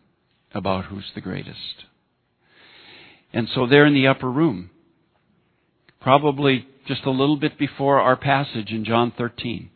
about 0.52 0.86
who's 0.86 1.10
the 1.14 1.20
greatest. 1.20 1.84
And 3.32 3.48
so 3.54 3.66
they're 3.66 3.86
in 3.86 3.94
the 3.94 4.08
upper 4.08 4.30
room. 4.30 4.70
Probably 6.00 6.66
just 6.86 7.04
a 7.04 7.10
little 7.10 7.36
bit 7.36 7.58
before 7.58 8.00
our 8.00 8.16
passage 8.16 8.70
in 8.70 8.84
John 8.84 9.12
13. 9.16 9.70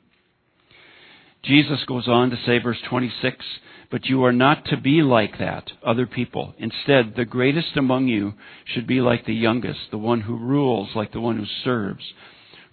Jesus 1.45 1.85
goes 1.87 2.09
on 2.09 2.31
to 2.31 2.37
say, 2.47 2.59
verse 2.59 2.79
26, 2.89 3.45
But 3.91 4.07
you 4.07 4.25
are 4.25 4.33
not 4.33 4.65
to 4.67 4.79
be 4.79 5.03
like 5.03 5.39
that, 5.39 5.73
other 5.87 6.07
people. 6.07 6.55
Instead, 6.59 7.15
the 7.17 7.27
greatest 7.27 7.77
among 7.77 8.09
you 8.09 8.33
should 8.65 8.87
be 8.87 9.03
like 9.03 9.27
the 9.27 9.35
youngest, 9.35 9.81
the 9.91 9.99
one 9.99 10.23
who 10.23 10.39
rules 10.39 10.91
like 10.95 11.13
the 11.13 11.21
one 11.21 11.37
who 11.37 11.45
serves. 11.63 12.03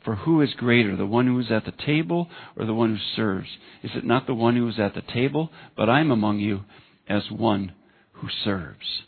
For 0.06 0.16
who 0.16 0.42
is 0.42 0.54
greater, 0.54 0.96
the 0.96 1.06
one 1.06 1.28
who 1.28 1.38
is 1.40 1.52
at 1.52 1.66
the 1.66 1.74
table 1.86 2.30
or 2.56 2.66
the 2.66 2.74
one 2.74 2.96
who 2.96 3.16
serves? 3.16 3.50
Is 3.84 3.92
it 3.94 4.06
not 4.06 4.26
the 4.26 4.34
one 4.34 4.56
who 4.56 4.68
is 4.70 4.80
at 4.80 4.96
the 4.96 5.02
table? 5.02 5.52
But 5.76 5.90
I 5.90 6.00
am 6.00 6.10
among 6.10 6.40
you 6.40 6.62
as 7.10 7.30
one 7.30 7.74
who 8.14 8.30
serves. 8.44 9.04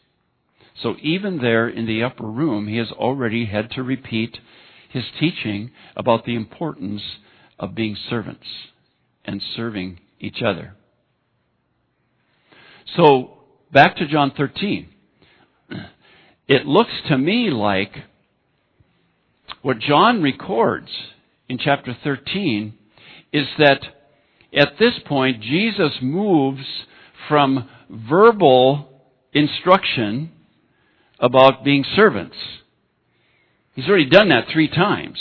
So 0.81 0.95
even 1.01 1.37
there 1.37 1.69
in 1.69 1.87
the 1.87 2.03
upper 2.03 2.27
room, 2.27 2.67
he 2.67 2.77
has 2.77 2.91
already 2.91 3.45
had 3.45 3.71
to 3.71 3.81
repeat 3.81 4.37
his 4.89 5.05
teaching 5.19 5.71
about 5.95 6.25
the 6.25 6.35
importance 6.35 7.01
of 7.57 7.75
being 7.75 7.95
servants 8.09 8.45
and 9.25 9.41
serving 9.55 9.99
each 10.19 10.41
other. 10.45 10.75
So, 12.95 13.37
back 13.71 13.95
to 13.97 14.07
John 14.07 14.31
13. 14.35 14.89
It 16.47 16.65
looks 16.65 16.91
to 17.07 17.17
me 17.17 17.49
like 17.49 17.93
what 19.61 19.79
John 19.79 20.21
records 20.21 20.89
in 21.47 21.57
chapter 21.57 21.97
13 22.03 22.73
is 23.31 23.47
that 23.57 23.79
at 24.55 24.73
this 24.77 24.93
point, 25.05 25.41
Jesus 25.41 25.93
moves 26.01 26.65
from 27.27 27.67
verbal 27.89 29.01
instruction 29.33 30.31
about 31.19 31.63
being 31.63 31.83
servants. 31.95 32.35
He's 33.73 33.87
already 33.87 34.09
done 34.09 34.29
that 34.29 34.47
three 34.51 34.67
times. 34.67 35.17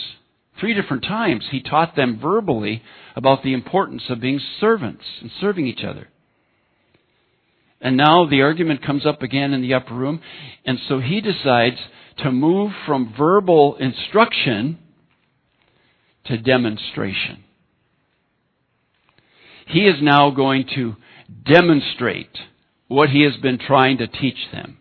Three 0.63 0.75
different 0.75 1.03
times 1.03 1.45
he 1.51 1.61
taught 1.61 1.97
them 1.97 2.21
verbally 2.23 2.85
about 3.17 3.43
the 3.43 3.53
importance 3.53 4.05
of 4.09 4.21
being 4.21 4.41
servants 4.61 5.03
and 5.21 5.29
serving 5.41 5.67
each 5.67 5.83
other. 5.83 6.07
And 7.81 7.97
now 7.97 8.27
the 8.27 8.43
argument 8.43 8.87
comes 8.87 9.05
up 9.05 9.23
again 9.23 9.55
in 9.55 9.61
the 9.61 9.75
upper 9.75 9.93
room, 9.93 10.21
and 10.65 10.79
so 10.89 11.01
he 11.01 11.21
decides 11.21 11.79
to 12.19 12.31
move 12.31 12.71
from 12.87 13.13
verbal 13.19 13.75
instruction 13.75 14.79
to 16.27 16.39
demonstration. 16.39 17.43
He 19.67 19.89
is 19.89 19.97
now 20.01 20.31
going 20.31 20.67
to 20.77 20.95
demonstrate 21.45 22.39
what 22.87 23.09
he 23.09 23.23
has 23.23 23.37
been 23.43 23.59
trying 23.59 23.99
to 23.99 24.07
teach 24.07 24.39
them 24.53 24.79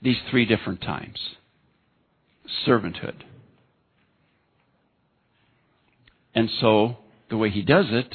these 0.00 0.16
three 0.30 0.46
different 0.46 0.80
times 0.80 1.18
servanthood. 2.66 3.24
And 6.38 6.48
so, 6.60 6.98
the 7.30 7.36
way 7.36 7.50
he 7.50 7.62
does 7.62 7.86
it 7.88 8.14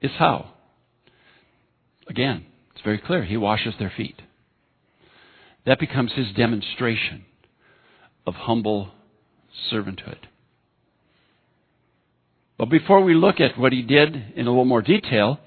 is 0.00 0.12
how? 0.16 0.52
Again, 2.06 2.46
it's 2.70 2.84
very 2.84 2.98
clear. 2.98 3.24
He 3.24 3.36
washes 3.36 3.74
their 3.80 3.92
feet. 3.96 4.22
That 5.66 5.80
becomes 5.80 6.12
his 6.12 6.28
demonstration 6.36 7.24
of 8.28 8.34
humble 8.34 8.92
servanthood. 9.72 10.18
But 12.58 12.66
before 12.66 13.02
we 13.02 13.14
look 13.14 13.40
at 13.40 13.58
what 13.58 13.72
he 13.72 13.82
did 13.82 14.14
in 14.14 14.46
a 14.46 14.50
little 14.50 14.64
more 14.64 14.82
detail, 14.82 15.40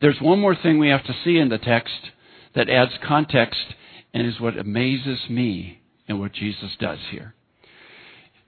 there's 0.00 0.20
one 0.20 0.38
more 0.38 0.54
thing 0.54 0.78
we 0.78 0.90
have 0.90 1.06
to 1.06 1.16
see 1.24 1.38
in 1.38 1.48
the 1.48 1.58
text 1.58 2.12
that 2.54 2.70
adds 2.70 2.92
context 3.04 3.74
and 4.14 4.24
is 4.24 4.38
what 4.38 4.56
amazes 4.56 5.28
me 5.28 5.80
in 6.06 6.20
what 6.20 6.32
Jesus 6.34 6.70
does 6.78 7.00
here. 7.10 7.34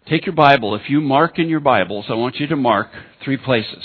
Take 0.08 0.26
your 0.26 0.34
Bible. 0.34 0.74
If 0.74 0.90
you 0.90 1.00
mark 1.00 1.38
in 1.38 1.48
your 1.48 1.60
Bibles, 1.60 2.06
I 2.08 2.14
want 2.14 2.36
you 2.36 2.46
to 2.48 2.56
mark 2.56 2.88
three 3.24 3.36
places. 3.36 3.84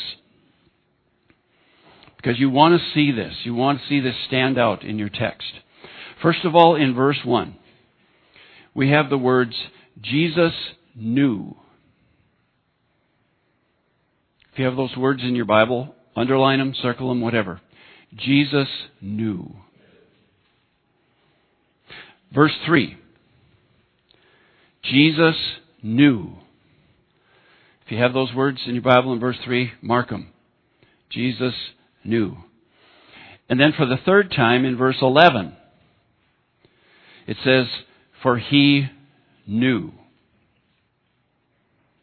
Because 2.15 2.39
you 2.39 2.49
want 2.49 2.79
to 2.79 2.93
see 2.93 3.11
this. 3.11 3.33
You 3.43 3.53
want 3.53 3.79
to 3.79 3.87
see 3.87 3.99
this 3.99 4.15
stand 4.27 4.57
out 4.57 4.83
in 4.83 4.97
your 4.97 5.09
text. 5.09 5.47
First 6.21 6.43
of 6.43 6.55
all, 6.55 6.75
in 6.75 6.95
verse 6.95 7.19
1, 7.23 7.55
we 8.73 8.89
have 8.89 9.09
the 9.09 9.17
words, 9.17 9.53
Jesus 10.01 10.53
knew. 10.95 11.55
If 14.51 14.59
you 14.59 14.65
have 14.65 14.75
those 14.75 14.97
words 14.97 15.21
in 15.21 15.35
your 15.35 15.45
Bible, 15.45 15.93
underline 16.15 16.57
them, 16.57 16.73
circle 16.81 17.09
them, 17.09 17.21
whatever. 17.21 17.61
Jesus 18.15 18.67
knew. 18.99 19.53
Verse 22.33 22.53
3. 22.65 22.97
Jesus 24.83 25.35
knew. 25.87 26.33
If 27.85 27.91
you 27.91 27.97
have 27.99 28.13
those 28.13 28.33
words 28.33 28.59
in 28.65 28.73
your 28.73 28.83
Bible 28.83 29.13
in 29.13 29.19
verse 29.19 29.37
3, 29.45 29.71
mark 29.81 30.09
them. 30.09 30.33
Jesus 31.09 31.53
knew. 32.03 32.35
And 33.49 33.59
then 33.59 33.73
for 33.75 33.85
the 33.85 33.97
third 34.05 34.31
time 34.35 34.65
in 34.65 34.75
verse 34.75 34.97
11, 35.01 35.55
it 37.27 37.37
says, 37.43 37.65
For 38.21 38.37
he 38.37 38.87
knew. 39.47 39.91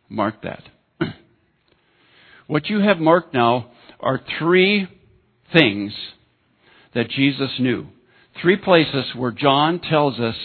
Mark 0.09 0.43
that. 0.43 0.63
what 2.47 2.71
you 2.71 2.81
have 2.81 2.99
marked 2.99 3.35
now 3.35 3.71
are 4.01 4.21
three 4.39 4.89
things 5.53 5.93
that 6.95 7.11
Jesus 7.11 7.51
knew. 7.59 7.89
Three 8.41 8.57
places 8.57 9.05
where 9.15 9.31
John 9.33 9.81
tells 9.81 10.19
us 10.19 10.37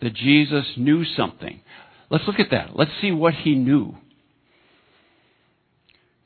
that 0.00 0.14
Jesus 0.14 0.64
knew 0.76 1.04
something. 1.04 1.60
Let's 2.10 2.24
look 2.26 2.40
at 2.40 2.50
that. 2.50 2.70
Let's 2.74 2.90
see 3.00 3.12
what 3.12 3.34
he 3.34 3.54
knew. 3.54 3.94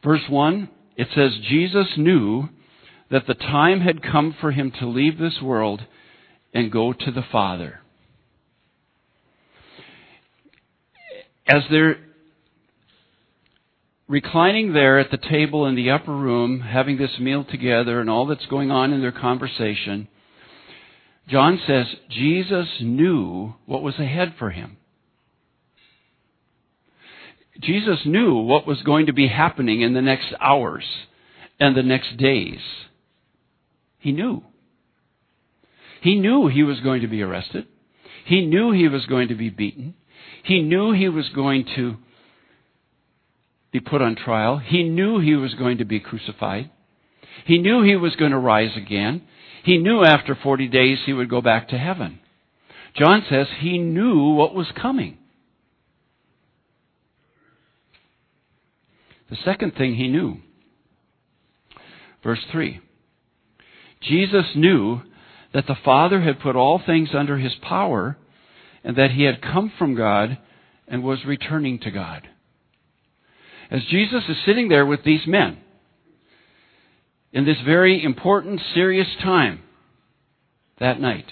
Verse 0.03 0.23
1, 0.29 0.69
it 0.97 1.09
says, 1.15 1.33
Jesus 1.49 1.87
knew 1.97 2.49
that 3.11 3.27
the 3.27 3.35
time 3.35 3.81
had 3.81 4.03
come 4.03 4.35
for 4.41 4.51
him 4.51 4.73
to 4.81 4.87
leave 4.87 5.19
this 5.19 5.41
world 5.43 5.83
and 6.53 6.73
go 6.73 6.93
to 6.93 7.11
the 7.11 7.25
Father. 7.31 7.81
As 11.47 11.63
they're 11.71 11.99
reclining 14.09 14.73
there 14.73 14.99
at 14.99 15.11
the 15.11 15.19
table 15.19 15.67
in 15.67 15.75
the 15.75 15.91
upper 15.91 16.15
room, 16.15 16.61
having 16.61 16.97
this 16.97 17.19
meal 17.19 17.45
together 17.45 18.01
and 18.01 18.09
all 18.09 18.27
that's 18.27 18.47
going 18.47 18.71
on 18.71 18.93
in 18.93 19.01
their 19.01 19.13
conversation, 19.13 20.09
John 21.29 21.61
says 21.67 21.87
Jesus 22.11 22.69
knew 22.81 23.55
what 23.67 23.83
was 23.83 23.99
ahead 23.99 24.35
for 24.39 24.51
him. 24.51 24.77
Jesus 27.67 28.01
knew 28.05 28.35
what 28.35 28.67
was 28.67 28.83
going 28.83 29.07
to 29.07 29.13
be 29.13 29.29
happening 29.29 29.81
in 29.81 29.95
the 29.95 30.03
next 30.03 30.33
hours 30.41 30.85
and 31.59 31.77
the 31.77 31.83
next 31.83 32.17
days. 32.17 32.61
He 33.99 34.13
knew. 34.13 34.43
He 36.03 36.17
knew 36.17 36.49
he 36.49 36.63
was 36.63 36.81
going 36.81 37.01
to 37.01 37.09
be 37.09 37.23
arrested. 37.23 37.67
He 38.27 38.45
knew 38.45 38.73
he 38.73 38.89
was 38.89 39.07
going 39.07 39.29
to 39.29 39.35
be 39.35 39.51
beaten. 39.51 39.95
He 40.43 40.61
knew 40.61 40.93
he 40.93 41.09
was 41.09 41.29
going 41.31 41.67
to 41.77 41.97
be 43.73 43.81
put 43.81 44.03
on 44.03 44.15
trial. 44.15 44.59
He 44.59 44.83
knew 44.83 45.19
he 45.19 45.35
was 45.35 45.55
going 45.55 45.79
to 45.79 45.85
be 45.85 46.01
crucified. 46.01 46.71
He 47.47 47.59
knew 47.59 47.83
he 47.83 47.97
was 47.97 48.17
going 48.17 48.31
to 48.31 48.39
rise 48.39 48.77
again. 48.77 49.23
He 49.65 49.79
knew 49.79 50.05
after 50.05 50.35
40 50.35 50.69
days 50.69 50.99
he 51.07 51.13
would 51.13 51.31
go 51.31 51.41
back 51.41 51.69
to 51.69 51.79
heaven. 51.79 52.21
John 52.95 53.25
says 53.29 53.47
he 53.59 53.79
knew 53.79 54.35
what 54.35 54.55
was 54.55 54.69
coming. 54.81 55.19
The 59.35 59.51
second 59.51 59.75
thing 59.75 59.97
he 59.97 60.07
knew, 60.07 60.37
verse 62.23 62.39
3 62.53 62.81
Jesus 64.01 64.45
knew 64.55 65.01
that 65.53 65.67
the 65.67 65.75
Father 65.85 66.21
had 66.21 66.39
put 66.39 66.55
all 66.55 66.79
things 66.79 67.09
under 67.13 67.37
his 67.37 67.53
power 67.61 68.17
and 68.85 68.95
that 68.97 69.11
he 69.11 69.25
had 69.25 69.43
come 69.43 69.73
from 69.77 69.97
God 69.97 70.39
and 70.87 71.03
was 71.03 71.25
returning 71.27 71.81
to 71.81 71.91
God. 71.91 72.29
As 73.73 73.81
Jesus 73.91 74.23
is 74.29 74.37
sitting 74.47 74.69
there 74.69 74.87
with 74.87 75.03
these 75.03 75.27
men, 75.27 75.59
in 77.33 77.45
this 77.45 77.59
very 77.67 78.05
important, 78.05 78.61
serious 78.73 79.09
time 79.21 79.63
that 80.79 81.01
night, 81.01 81.27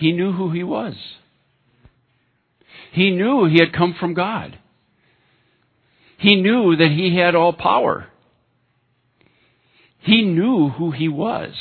he 0.00 0.10
knew 0.10 0.32
who 0.32 0.50
he 0.50 0.64
was. 0.64 0.94
He 2.90 3.12
knew 3.12 3.44
he 3.44 3.60
had 3.60 3.72
come 3.72 3.94
from 4.00 4.14
God. 4.14 4.58
He 6.18 6.36
knew 6.36 6.76
that 6.76 6.90
he 6.90 7.16
had 7.16 7.34
all 7.34 7.52
power. 7.52 8.06
He 10.00 10.22
knew 10.22 10.68
who 10.70 10.90
he 10.90 11.08
was. 11.08 11.52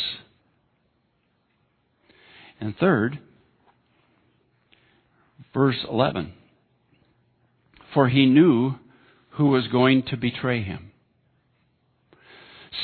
And 2.60 2.76
third, 2.78 3.20
verse 5.54 5.86
11. 5.90 6.34
For 7.94 8.10
he 8.10 8.26
knew 8.26 8.76
who 9.32 9.48
was 9.48 9.68
going 9.68 10.04
to 10.04 10.18
betray 10.18 10.62
him. 10.62 10.92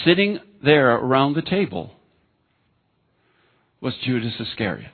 Sitting 0.06 0.40
there 0.64 0.96
around 0.96 1.34
the 1.34 1.42
table 1.42 1.92
was 3.82 3.94
Judas 4.04 4.34
Iscariot. 4.40 4.92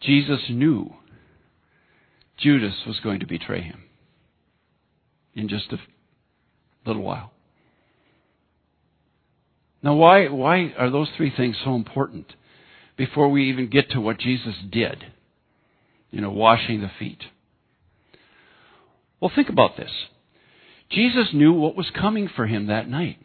Jesus 0.00 0.40
knew 0.48 0.92
Judas 2.38 2.74
was 2.86 3.00
going 3.00 3.20
to 3.20 3.26
betray 3.26 3.62
him 3.62 3.84
in 5.34 5.48
just 5.48 5.72
a 5.72 5.78
little 6.86 7.02
while. 7.02 7.32
Now, 9.82 9.94
why, 9.94 10.28
why 10.28 10.72
are 10.76 10.90
those 10.90 11.08
three 11.16 11.32
things 11.34 11.56
so 11.64 11.74
important 11.74 12.32
before 12.96 13.28
we 13.28 13.48
even 13.50 13.68
get 13.68 13.90
to 13.90 14.00
what 14.00 14.18
Jesus 14.18 14.54
did? 14.70 15.04
You 16.10 16.20
know, 16.20 16.30
washing 16.30 16.80
the 16.80 16.90
feet. 16.98 17.22
Well, 19.20 19.30
think 19.34 19.48
about 19.48 19.76
this. 19.76 19.90
Jesus 20.90 21.28
knew 21.32 21.52
what 21.52 21.76
was 21.76 21.90
coming 21.94 22.28
for 22.34 22.46
him 22.46 22.66
that 22.66 22.88
night. 22.88 23.18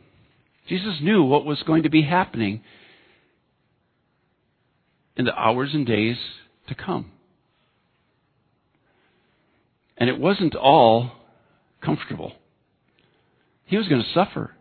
Jesus 0.67 0.97
knew 1.01 1.23
what 1.23 1.45
was 1.45 1.63
going 1.63 1.83
to 1.83 1.89
be 1.89 2.03
happening 2.03 2.61
in 5.15 5.25
the 5.25 5.35
hours 5.35 5.69
and 5.73 5.85
days 5.85 6.17
to 6.67 6.75
come. 6.75 7.12
And 9.97 10.09
it 10.09 10.19
wasn't 10.19 10.55
all 10.55 11.11
comfortable. 11.81 12.33
He 13.65 13.77
was 13.77 13.87
going 13.87 14.01
to 14.01 14.13
suffer. 14.13 14.51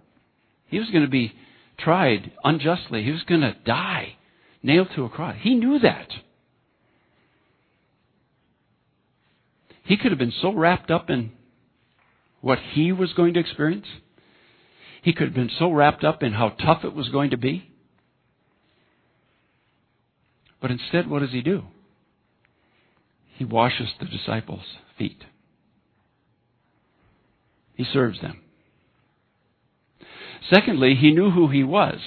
He 0.66 0.78
was 0.78 0.90
going 0.90 1.04
to 1.04 1.10
be 1.10 1.32
tried 1.78 2.32
unjustly. 2.44 3.02
He 3.02 3.10
was 3.10 3.22
going 3.24 3.40
to 3.40 3.56
die, 3.64 4.16
nailed 4.62 4.88
to 4.94 5.04
a 5.04 5.08
cross. 5.08 5.36
He 5.40 5.54
knew 5.54 5.78
that. 5.80 6.08
He 9.84 9.96
could 9.96 10.12
have 10.12 10.18
been 10.18 10.32
so 10.40 10.52
wrapped 10.52 10.90
up 10.90 11.10
in 11.10 11.32
what 12.40 12.58
he 12.72 12.92
was 12.92 13.12
going 13.12 13.34
to 13.34 13.40
experience. 13.40 13.86
He 15.02 15.12
could 15.12 15.28
have 15.28 15.34
been 15.34 15.50
so 15.58 15.70
wrapped 15.70 16.04
up 16.04 16.22
in 16.22 16.32
how 16.32 16.50
tough 16.50 16.84
it 16.84 16.94
was 16.94 17.08
going 17.08 17.30
to 17.30 17.36
be. 17.36 17.68
But 20.60 20.70
instead, 20.70 21.10
what 21.10 21.20
does 21.20 21.32
he 21.32 21.42
do? 21.42 21.64
He 23.36 23.44
washes 23.44 23.88
the 23.98 24.06
disciples' 24.06 24.76
feet. 24.98 25.24
He 27.74 27.84
serves 27.84 28.20
them. 28.20 28.40
Secondly, 30.50 30.94
he 30.94 31.12
knew 31.12 31.30
who 31.30 31.48
he 31.48 31.64
was. 31.64 31.98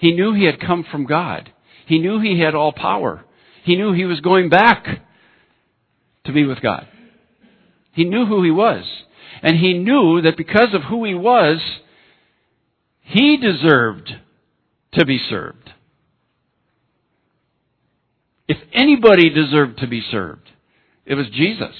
He 0.00 0.12
knew 0.12 0.32
he 0.32 0.44
had 0.44 0.60
come 0.60 0.84
from 0.90 1.06
God. 1.06 1.52
He 1.86 1.98
knew 1.98 2.20
he 2.20 2.40
had 2.40 2.54
all 2.54 2.72
power. 2.72 3.24
He 3.64 3.76
knew 3.76 3.92
he 3.92 4.04
was 4.04 4.20
going 4.20 4.48
back 4.48 4.86
to 6.24 6.32
be 6.32 6.44
with 6.44 6.60
God. 6.60 6.86
He 7.92 8.04
knew 8.04 8.26
who 8.26 8.42
he 8.42 8.50
was. 8.50 8.84
And 9.42 9.58
he 9.58 9.74
knew 9.74 10.22
that 10.22 10.36
because 10.36 10.72
of 10.72 10.82
who 10.82 11.04
he 11.04 11.14
was, 11.14 11.60
he 13.02 13.36
deserved 13.36 14.10
to 14.94 15.04
be 15.04 15.18
served. 15.18 15.70
If 18.48 18.58
anybody 18.72 19.30
deserved 19.30 19.78
to 19.78 19.86
be 19.86 20.02
served, 20.10 20.48
it 21.04 21.14
was 21.14 21.26
Jesus. 21.32 21.74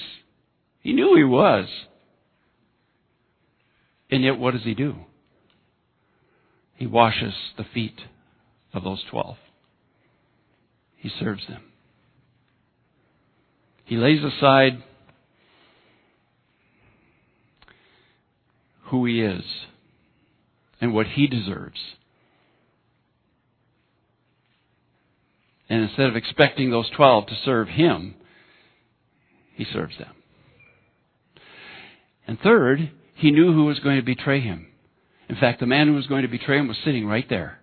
He 0.81 0.93
knew 0.93 1.15
he 1.15 1.23
was. 1.23 1.67
And 4.09 4.23
yet, 4.23 4.37
what 4.37 4.53
does 4.53 4.63
he 4.63 4.73
do? 4.73 4.95
He 6.75 6.87
washes 6.87 7.33
the 7.57 7.65
feet 7.73 7.99
of 8.73 8.83
those 8.83 9.03
twelve. 9.09 9.37
He 10.95 11.09
serves 11.19 11.45
them. 11.47 11.63
He 13.85 13.95
lays 13.95 14.23
aside 14.23 14.83
who 18.83 19.05
he 19.05 19.21
is 19.21 19.43
and 20.79 20.93
what 20.93 21.07
he 21.07 21.27
deserves. 21.27 21.79
And 25.69 25.83
instead 25.83 26.07
of 26.07 26.15
expecting 26.15 26.71
those 26.71 26.89
twelve 26.95 27.27
to 27.27 27.35
serve 27.43 27.67
him, 27.67 28.15
he 29.55 29.65
serves 29.65 29.97
them. 29.97 30.13
And 32.25 32.39
third, 32.39 32.91
he 33.15 33.31
knew 33.31 33.53
who 33.53 33.65
was 33.65 33.79
going 33.79 33.97
to 33.97 34.03
betray 34.03 34.39
him. 34.39 34.67
In 35.29 35.35
fact, 35.35 35.59
the 35.59 35.65
man 35.65 35.87
who 35.87 35.93
was 35.93 36.07
going 36.07 36.21
to 36.21 36.27
betray 36.27 36.57
him 36.57 36.67
was 36.67 36.77
sitting 36.85 37.05
right 37.05 37.27
there. 37.29 37.59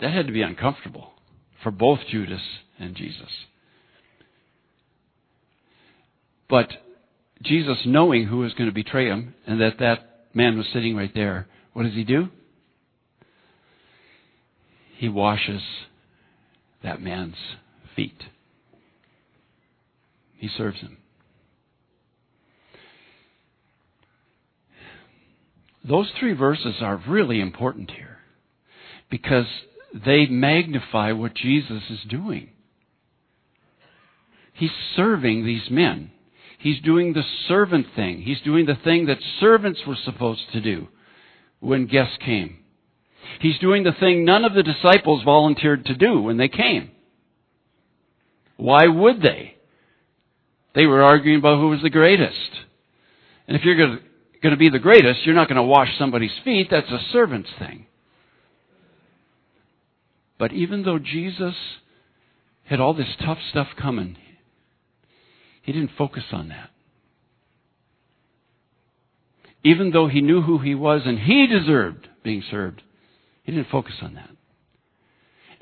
That 0.00 0.12
had 0.12 0.26
to 0.26 0.32
be 0.32 0.42
uncomfortable 0.42 1.12
for 1.62 1.70
both 1.70 2.00
Judas 2.10 2.42
and 2.78 2.94
Jesus. 2.96 3.30
But 6.48 6.68
Jesus, 7.44 7.78
knowing 7.84 8.26
who 8.26 8.38
was 8.38 8.54
going 8.54 8.68
to 8.68 8.74
betray 8.74 9.06
him 9.06 9.34
and 9.46 9.60
that 9.60 9.78
that 9.78 10.26
man 10.32 10.56
was 10.56 10.66
sitting 10.72 10.96
right 10.96 11.12
there, 11.14 11.46
what 11.72 11.84
does 11.84 11.92
he 11.92 12.04
do? 12.04 12.28
He 14.96 15.08
washes 15.08 15.62
that 16.82 17.02
man's 17.02 17.36
feet. 17.94 18.22
He 20.38 20.48
serves 20.48 20.80
him. 20.80 20.98
Those 25.86 26.10
three 26.18 26.32
verses 26.32 26.76
are 26.80 27.02
really 27.06 27.40
important 27.40 27.90
here 27.90 28.18
because 29.10 29.46
they 29.94 30.26
magnify 30.26 31.12
what 31.12 31.34
Jesus 31.34 31.82
is 31.90 32.00
doing. 32.08 32.50
He's 34.54 34.70
serving 34.96 35.44
these 35.44 35.70
men. 35.70 36.10
He's 36.64 36.80
doing 36.80 37.12
the 37.12 37.24
servant 37.46 37.88
thing. 37.94 38.22
He's 38.22 38.40
doing 38.40 38.64
the 38.64 38.74
thing 38.74 39.04
that 39.04 39.18
servants 39.38 39.82
were 39.86 39.98
supposed 40.02 40.50
to 40.54 40.62
do 40.62 40.88
when 41.60 41.84
guests 41.84 42.16
came. 42.24 42.56
He's 43.38 43.58
doing 43.58 43.82
the 43.84 43.92
thing 43.92 44.24
none 44.24 44.46
of 44.46 44.54
the 44.54 44.62
disciples 44.62 45.22
volunteered 45.24 45.84
to 45.84 45.94
do 45.94 46.22
when 46.22 46.38
they 46.38 46.48
came. 46.48 46.92
Why 48.56 48.86
would 48.86 49.20
they? 49.20 49.56
They 50.74 50.86
were 50.86 51.02
arguing 51.02 51.38
about 51.38 51.58
who 51.58 51.68
was 51.68 51.82
the 51.82 51.90
greatest. 51.90 52.50
And 53.46 53.58
if 53.58 53.62
you're 53.62 53.76
going 53.76 54.00
to 54.42 54.56
be 54.56 54.70
the 54.70 54.78
greatest, 54.78 55.26
you're 55.26 55.34
not 55.34 55.48
going 55.48 55.56
to 55.56 55.62
wash 55.62 55.90
somebody's 55.98 56.32
feet. 56.46 56.68
That's 56.70 56.90
a 56.90 57.00
servant's 57.12 57.50
thing. 57.58 57.84
But 60.38 60.54
even 60.54 60.82
though 60.82 60.98
Jesus 60.98 61.56
had 62.64 62.80
all 62.80 62.94
this 62.94 63.14
tough 63.22 63.38
stuff 63.50 63.68
coming, 63.78 64.16
he 65.64 65.72
didn't 65.72 65.92
focus 65.96 66.24
on 66.30 66.48
that. 66.50 66.70
Even 69.64 69.92
though 69.92 70.08
he 70.08 70.20
knew 70.20 70.42
who 70.42 70.58
he 70.58 70.74
was 70.74 71.02
and 71.06 71.18
he 71.18 71.46
deserved 71.46 72.06
being 72.22 72.42
served, 72.50 72.82
he 73.42 73.52
didn't 73.52 73.70
focus 73.70 73.94
on 74.02 74.14
that. 74.14 74.28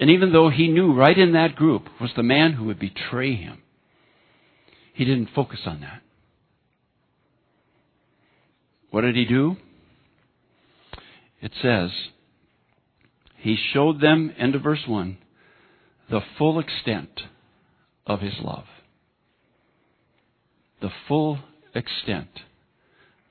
And 0.00 0.10
even 0.10 0.32
though 0.32 0.50
he 0.50 0.66
knew 0.66 0.92
right 0.92 1.16
in 1.16 1.34
that 1.34 1.54
group 1.54 1.84
was 2.00 2.10
the 2.16 2.24
man 2.24 2.54
who 2.54 2.64
would 2.64 2.80
betray 2.80 3.36
him, 3.36 3.62
he 4.92 5.04
didn't 5.04 5.30
focus 5.32 5.60
on 5.66 5.80
that. 5.82 6.02
What 8.90 9.02
did 9.02 9.14
he 9.14 9.24
do? 9.24 9.56
It 11.40 11.52
says, 11.62 11.90
he 13.36 13.56
showed 13.72 14.00
them, 14.00 14.34
end 14.36 14.56
of 14.56 14.62
verse 14.62 14.82
1, 14.86 15.16
the 16.10 16.20
full 16.36 16.58
extent 16.58 17.22
of 18.04 18.20
his 18.20 18.34
love. 18.40 18.64
The 20.82 20.90
full 21.08 21.38
extent 21.74 22.28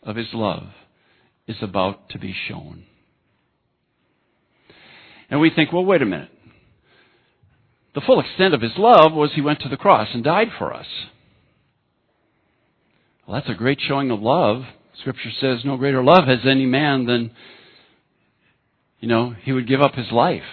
of 0.01 0.15
his 0.15 0.33
love 0.33 0.69
is 1.47 1.57
about 1.61 2.09
to 2.09 2.17
be 2.17 2.33
shown. 2.47 2.85
And 5.29 5.39
we 5.39 5.51
think, 5.55 5.71
well, 5.71 5.85
wait 5.85 6.01
a 6.01 6.05
minute. 6.05 6.31
The 7.93 8.01
full 8.01 8.19
extent 8.19 8.53
of 8.53 8.61
his 8.61 8.71
love 8.77 9.13
was 9.13 9.31
he 9.35 9.41
went 9.41 9.59
to 9.61 9.69
the 9.69 9.77
cross 9.77 10.07
and 10.13 10.23
died 10.23 10.47
for 10.57 10.73
us. 10.73 10.87
Well, 13.27 13.35
that's 13.35 13.53
a 13.53 13.57
great 13.57 13.79
showing 13.85 14.11
of 14.11 14.21
love. 14.21 14.63
Scripture 14.99 15.31
says 15.39 15.59
no 15.63 15.77
greater 15.77 16.03
love 16.03 16.25
has 16.27 16.39
any 16.45 16.65
man 16.65 17.05
than 17.05 17.31
you 19.01 19.07
know, 19.07 19.35
he 19.41 19.51
would 19.51 19.67
give 19.67 19.81
up 19.81 19.95
his 19.95 20.11
life. 20.11 20.43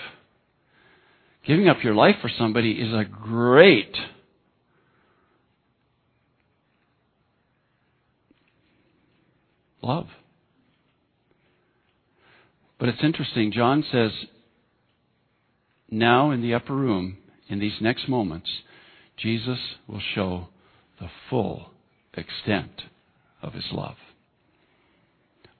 Giving 1.46 1.68
up 1.68 1.84
your 1.84 1.94
life 1.94 2.16
for 2.20 2.30
somebody 2.37 2.72
is 2.72 2.92
a 2.92 3.04
great 3.04 3.94
love. 9.83 10.07
But 12.79 12.88
it's 12.88 13.03
interesting. 13.03 13.53
John 13.53 13.85
says, 13.91 14.12
now 15.91 16.31
in 16.31 16.43
the 16.43 16.55
upper 16.55 16.75
room, 16.75 17.19
in 17.49 17.59
these 17.59 17.81
next 17.81 18.09
moments, 18.09 18.49
Jesus 19.17 19.59
will 19.87 20.03
show 20.14 20.49
the 21.01 21.09
full 21.29 21.71
extent 22.14 22.83
of 23.43 23.55
his 23.55 23.67
love. 23.73 23.97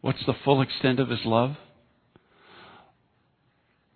What's 0.01 0.25
the 0.27 0.35
full 0.45 0.63
extent 0.63 1.01
of 1.01 1.09
his 1.09 1.25
love? 1.25 1.57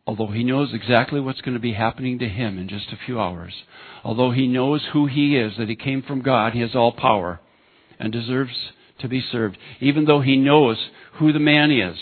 although 0.07 0.29
he 0.29 0.45
knows 0.45 0.75
exactly 0.75 1.21
what's 1.21 1.41
going 1.41 1.55
to 1.55 1.61
be 1.61 1.75
happening 1.75 2.19
to 2.19 2.29
him 2.29 2.59
in 2.59 2.69
just 2.69 2.93
a 2.93 3.07
few 3.07 3.21
hours, 3.21 3.53
although 4.03 4.31
he 4.31 4.47
knows 4.47 4.83
who 4.93 5.07
he 5.07 5.37
is, 5.37 5.53
that 5.59 5.69
he 5.69 5.77
came 5.77 6.03
from 6.03 6.23
God, 6.23 6.53
he 6.53 6.61
has 6.61 6.75
all 6.75 6.93
power 6.93 7.41
and 7.99 8.13
deserves 8.13 8.73
to 9.01 9.09
be 9.09 9.25
served, 9.33 9.59
even 9.81 10.05
though 10.05 10.21
he 10.21 10.37
knows 10.37 10.77
who 11.15 11.33
the 11.33 11.39
man 11.39 11.71
is 11.71 11.97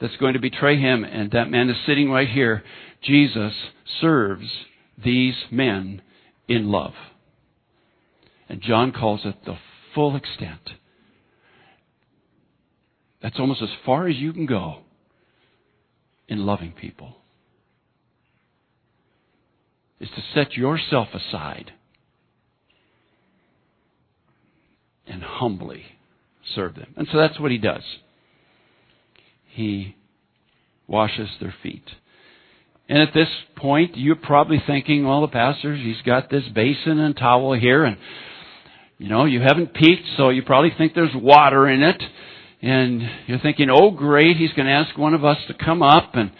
that's 0.00 0.16
going 0.16 0.34
to 0.34 0.40
betray 0.40 0.78
him, 0.78 1.04
and 1.04 1.30
that 1.30 1.50
man 1.50 1.70
is 1.70 1.76
sitting 1.86 2.10
right 2.10 2.28
here, 2.28 2.62
Jesus 3.02 3.52
serves 4.00 4.48
these 5.02 5.34
men 5.50 6.02
in 6.48 6.70
love. 6.70 6.94
And 8.48 8.60
John 8.60 8.92
calls 8.92 9.20
it 9.24 9.34
the 9.44 9.56
full 9.94 10.16
extent. 10.16 10.60
That's 13.22 13.40
almost 13.40 13.62
as 13.62 13.70
far 13.84 14.06
as 14.06 14.16
you 14.16 14.32
can 14.32 14.46
go 14.46 14.78
in 16.28 16.44
loving 16.44 16.72
people 16.72 17.16
is 19.98 20.08
to 20.10 20.22
set 20.34 20.52
yourself 20.52 21.08
aside 21.14 21.72
and 25.06 25.22
humbly 25.22 25.84
serve 26.54 26.74
them. 26.74 26.92
And 26.96 27.08
so 27.10 27.18
that's 27.18 27.38
what 27.40 27.50
he 27.50 27.58
does. 27.58 27.82
He 29.48 29.96
washes 30.86 31.28
their 31.40 31.54
feet. 31.62 31.84
And 32.88 32.98
at 32.98 33.12
this 33.14 33.28
point, 33.56 33.96
you're 33.96 34.14
probably 34.14 34.62
thinking, 34.64 35.06
well, 35.06 35.22
the 35.22 35.28
pastor, 35.28 35.74
he's 35.74 36.00
got 36.04 36.30
this 36.30 36.44
basin 36.54 37.00
and 37.00 37.16
towel 37.16 37.54
here, 37.54 37.84
and, 37.84 37.96
you 38.98 39.08
know, 39.08 39.24
you 39.24 39.40
haven't 39.40 39.74
peeked, 39.74 40.06
so 40.16 40.28
you 40.28 40.42
probably 40.42 40.72
think 40.76 40.94
there's 40.94 41.14
water 41.14 41.68
in 41.68 41.82
it. 41.82 42.00
And 42.62 43.02
you're 43.26 43.40
thinking, 43.40 43.68
oh, 43.70 43.90
great, 43.90 44.36
he's 44.36 44.52
going 44.52 44.66
to 44.66 44.72
ask 44.72 44.96
one 44.96 45.14
of 45.14 45.24
us 45.24 45.38
to 45.48 45.54
come 45.54 45.82
up 45.82 46.14
and 46.14 46.30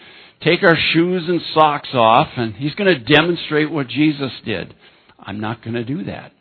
take 0.43 0.63
our 0.63 0.77
shoes 0.93 1.25
and 1.29 1.41
socks 1.53 1.91
off, 1.95 2.29
and 2.37 2.55
he's 2.55 2.75
going 2.75 2.95
to 2.95 3.15
demonstrate 3.15 3.71
what 3.71 3.89
Jesus 3.89 4.33
did. 4.45 4.75
I'm 5.19 5.41
not 5.41 5.63
going 5.63 5.75
to 5.75 5.85
do 5.85 6.05
that. 6.05 6.33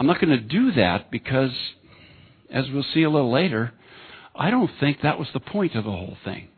I'm 0.00 0.06
not 0.06 0.18
going 0.18 0.30
to 0.30 0.40
do 0.40 0.72
that 0.72 1.10
because, 1.10 1.50
as 2.50 2.64
we'll 2.72 2.86
see 2.94 3.02
a 3.02 3.10
little 3.10 3.30
later, 3.30 3.74
I 4.34 4.50
don't 4.50 4.70
think 4.80 5.02
that 5.02 5.18
was 5.18 5.28
the 5.34 5.40
point 5.40 5.74
of 5.74 5.84
the 5.84 5.90
whole 5.90 6.16
thing. 6.24 6.48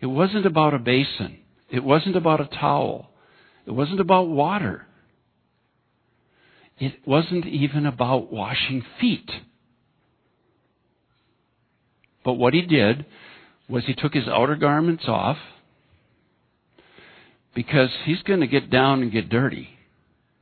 It 0.00 0.06
wasn't 0.06 0.44
about 0.44 0.74
a 0.74 0.80
basin. 0.80 1.38
It 1.70 1.84
wasn't 1.84 2.16
about 2.16 2.40
a 2.40 2.46
towel. 2.46 3.10
It 3.64 3.70
wasn't 3.70 4.00
about 4.00 4.26
water. 4.26 4.86
It 6.80 6.94
wasn't 7.06 7.46
even 7.46 7.86
about 7.86 8.32
washing 8.32 8.84
feet. 9.00 9.30
But 12.24 12.34
what 12.34 12.54
he 12.54 12.62
did 12.62 13.06
was 13.68 13.84
he 13.86 13.94
took 13.94 14.14
his 14.14 14.26
outer 14.26 14.56
garments 14.56 15.04
off 15.06 15.36
because 17.54 17.90
he's 18.04 18.22
going 18.22 18.40
to 18.40 18.48
get 18.48 18.68
down 18.68 19.02
and 19.02 19.12
get 19.12 19.28
dirty. 19.28 19.68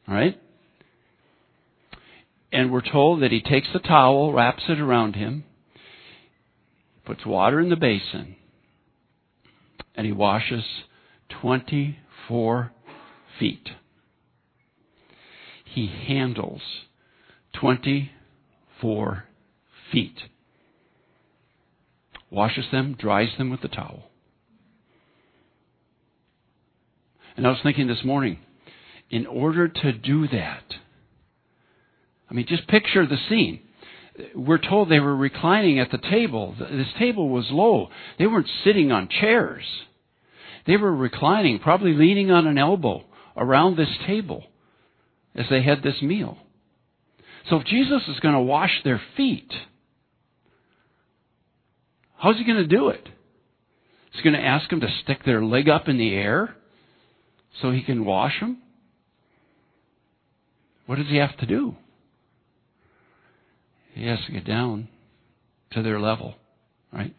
Right? 0.09 0.41
And 2.53 2.73
we're 2.73 2.81
told 2.81 3.23
that 3.23 3.33
he 3.33 3.41
takes 3.41 3.69
the 3.73 3.79
towel, 3.79 4.33
wraps 4.33 4.65
it 4.69 4.81
around 4.81 5.17
him, 5.17 5.45
puts 7.05 7.27
water 7.27 7.61
in 7.61 7.69
the 7.69 7.77
basin, 7.77 8.37
and 9.95 10.07
he 10.07 10.13
washes 10.13 10.65
24 11.43 12.73
feet. 13.39 13.69
He 15.65 15.87
handles 16.07 16.63
24 17.55 19.25
feet 19.93 20.19
washes 22.31 22.67
them, 22.73 22.97
dries 22.99 23.31
them 23.39 23.51
with 23.51 23.63
the 23.63 23.69
towel. 23.69 24.11
And 27.37 27.47
I 27.47 27.51
was 27.51 27.59
thinking 27.63 27.87
this 27.87 28.05
morning, 28.05 28.39
in 29.11 29.27
order 29.27 29.69
to 29.69 29.93
do 29.93 30.27
that, 30.29 30.65
I 32.31 32.35
mean, 32.35 32.47
just 32.49 32.67
picture 32.69 33.07
the 33.07 33.19
scene. 33.29 33.61
We're 34.35 34.59
told 34.59 34.89
they 34.89 35.01
were 35.01 35.17
reclining 35.17 35.79
at 35.79 35.91
the 35.91 35.99
table. 35.99 36.55
This 36.59 36.89
table 36.99 37.29
was 37.29 37.47
low. 37.51 37.89
They 38.19 38.27
weren't 38.27 38.49
sitting 38.65 38.91
on 38.91 39.09
chairs. 39.09 39.65
They 40.67 40.77
were 40.77 40.95
reclining, 40.95 41.59
probably 41.59 41.93
leaning 41.93 42.31
on 42.31 42.47
an 42.47 42.59
elbow 42.59 43.05
around 43.37 43.77
this 43.77 43.95
table 44.07 44.45
as 45.35 45.47
they 45.51 45.62
had 45.62 45.83
this 45.83 46.01
meal. 46.01 46.39
So 47.51 47.57
if 47.57 47.67
Jesus 47.67 48.03
is 48.09 48.19
going 48.21 48.35
to 48.35 48.41
wash 48.41 48.73
their 48.83 49.01
feet, 49.17 49.53
How's 52.19 52.39
he 52.39 52.45
going 52.45 52.57
to 52.57 52.67
do 52.67 52.89
it? 52.89 53.09
He's 54.12 54.23
going 54.23 54.35
to 54.35 54.43
ask 54.43 54.69
them 54.71 54.81
to 54.81 54.89
stick 55.03 55.25
their 55.25 55.45
leg 55.45 55.69
up 55.69 55.89
in 55.89 55.99
the 55.99 56.15
air 56.15 56.57
so 57.61 57.71
he 57.71 57.83
can 57.83 58.05
wash 58.05 58.41
them? 58.41 58.59
What 60.87 60.97
does 60.97 61.09
he 61.09 61.17
have 61.17 61.37
to 61.39 61.47
do? 61.47 61.77
He 63.97 64.07
has 64.09 64.19
to 64.27 64.33
get 64.33 64.45
down 64.45 64.89
to 65.73 65.83
their 65.83 65.99
level, 65.99 66.35
right? 66.93 67.15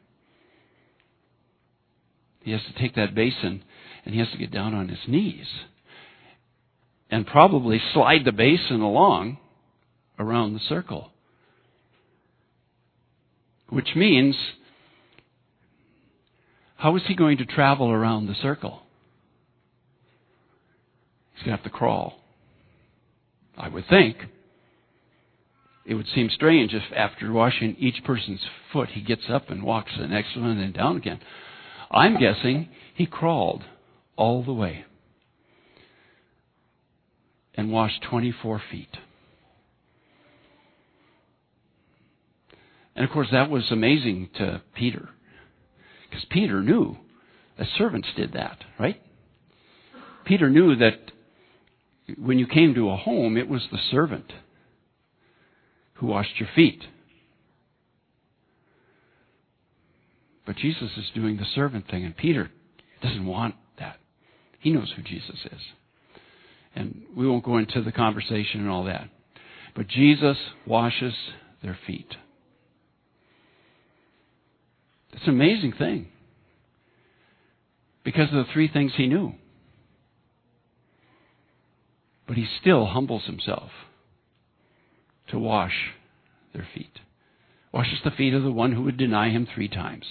He 2.44 2.52
has 2.52 2.62
to 2.72 2.80
take 2.80 2.94
that 2.96 3.16
basin 3.16 3.64
and 4.06 4.14
he 4.14 4.20
has 4.20 4.30
to 4.32 4.38
get 4.38 4.52
down 4.52 4.76
on 4.76 4.88
his 4.88 5.00
knees 5.08 5.48
and 7.10 7.26
probably 7.26 7.82
slide 7.94 8.26
the 8.26 8.32
basin 8.32 8.82
along 8.82 9.40
around 10.20 10.54
the 10.54 10.60
circle. 10.70 11.10
Which 13.70 13.90
means 13.96 14.36
how 16.76 16.96
is 16.96 17.02
he 17.08 17.16
going 17.16 17.40
to 17.40 17.46
travel 17.46 17.90
around 17.90 18.28
the 18.28 18.36
circle? 18.36 18.84
He's 21.34 21.44
going 21.44 21.58
to 21.58 21.64
have 21.64 21.72
to 21.72 21.76
crawl. 21.76 22.22
I 23.58 23.68
would 23.68 23.88
think. 23.90 24.18
It 25.88 25.94
would 25.94 26.08
seem 26.14 26.30
strange 26.30 26.74
if 26.74 26.84
after 26.94 27.32
washing 27.32 27.78
each 27.80 28.04
person's 28.04 28.46
foot, 28.74 28.90
he 28.90 29.00
gets 29.00 29.30
up 29.30 29.50
and 29.50 29.64
walks 29.64 29.94
the 29.98 30.06
next 30.06 30.36
one 30.36 30.58
and 30.58 30.74
down 30.74 30.98
again. 30.98 31.22
I'm 31.90 32.20
guessing 32.20 32.68
he 32.94 33.06
crawled 33.06 33.64
all 34.18 34.44
the 34.44 34.52
way 34.52 34.84
and 37.56 37.72
washed 37.72 38.04
24 38.10 38.62
feet. 38.70 38.98
And 42.94 43.06
of 43.06 43.12
course, 43.12 43.30
that 43.32 43.50
was 43.50 43.72
amazing 43.72 44.30
to 44.40 44.62
Peter. 44.76 45.08
Because 46.10 46.26
Peter 46.30 46.62
knew 46.62 46.98
that 47.58 47.68
servants 47.78 48.10
did 48.18 48.34
that, 48.34 48.58
right? 48.78 49.02
Peter 50.26 50.50
knew 50.50 50.76
that 50.76 51.12
when 52.18 52.40
you 52.40 52.46
came 52.46 52.74
to 52.74 52.90
a 52.90 52.98
home, 52.98 53.38
it 53.38 53.48
was 53.48 53.66
the 53.72 53.80
servant 53.90 54.34
who 55.98 56.08
washed 56.08 56.40
your 56.40 56.50
feet. 56.56 56.84
But 60.46 60.56
Jesus 60.56 60.92
is 60.98 61.12
doing 61.14 61.38
the 61.38 61.46
servant 61.56 61.90
thing, 61.90 62.06
and 62.06 62.16
Peter 62.16 62.50
doesn't 63.02 63.26
want 63.26 63.56
that. 63.80 63.98
He 64.60 64.72
knows 64.72 64.92
who 64.96 65.02
Jesus 65.04 65.36
is. 65.46 65.62
And 66.76 67.04
we 67.16 67.28
won't 67.28 67.44
go 67.44 67.58
into 67.58 67.82
the 67.82 67.92
conversation 67.92 68.62
and 68.62 68.70
all 68.70 68.86
that. 68.86 69.10
But 69.76 69.88
Jesus 69.88 70.38
washes 70.66 71.14
their 71.62 71.78
feet. 71.86 72.16
It's 75.14 75.24
an 75.24 75.34
amazing 75.34 75.74
thing. 75.74 76.08
Because 78.04 78.30
of 78.30 78.46
the 78.46 78.54
three 78.54 78.68
things 78.68 78.94
he 78.96 79.08
knew. 79.08 79.34
But 82.28 82.38
he 82.38 82.48
still 82.62 82.86
humbles 82.86 83.26
himself 83.26 83.72
to 85.28 85.40
wash 85.40 85.94
their 86.54 86.68
feet. 86.74 87.00
Washes 87.72 88.00
the 88.04 88.12
feet 88.12 88.34
of 88.34 88.44
the 88.44 88.52
one 88.52 88.72
who 88.72 88.84
would 88.84 88.98
deny 88.98 89.30
him 89.30 89.48
three 89.54 89.68
times. 89.68 90.06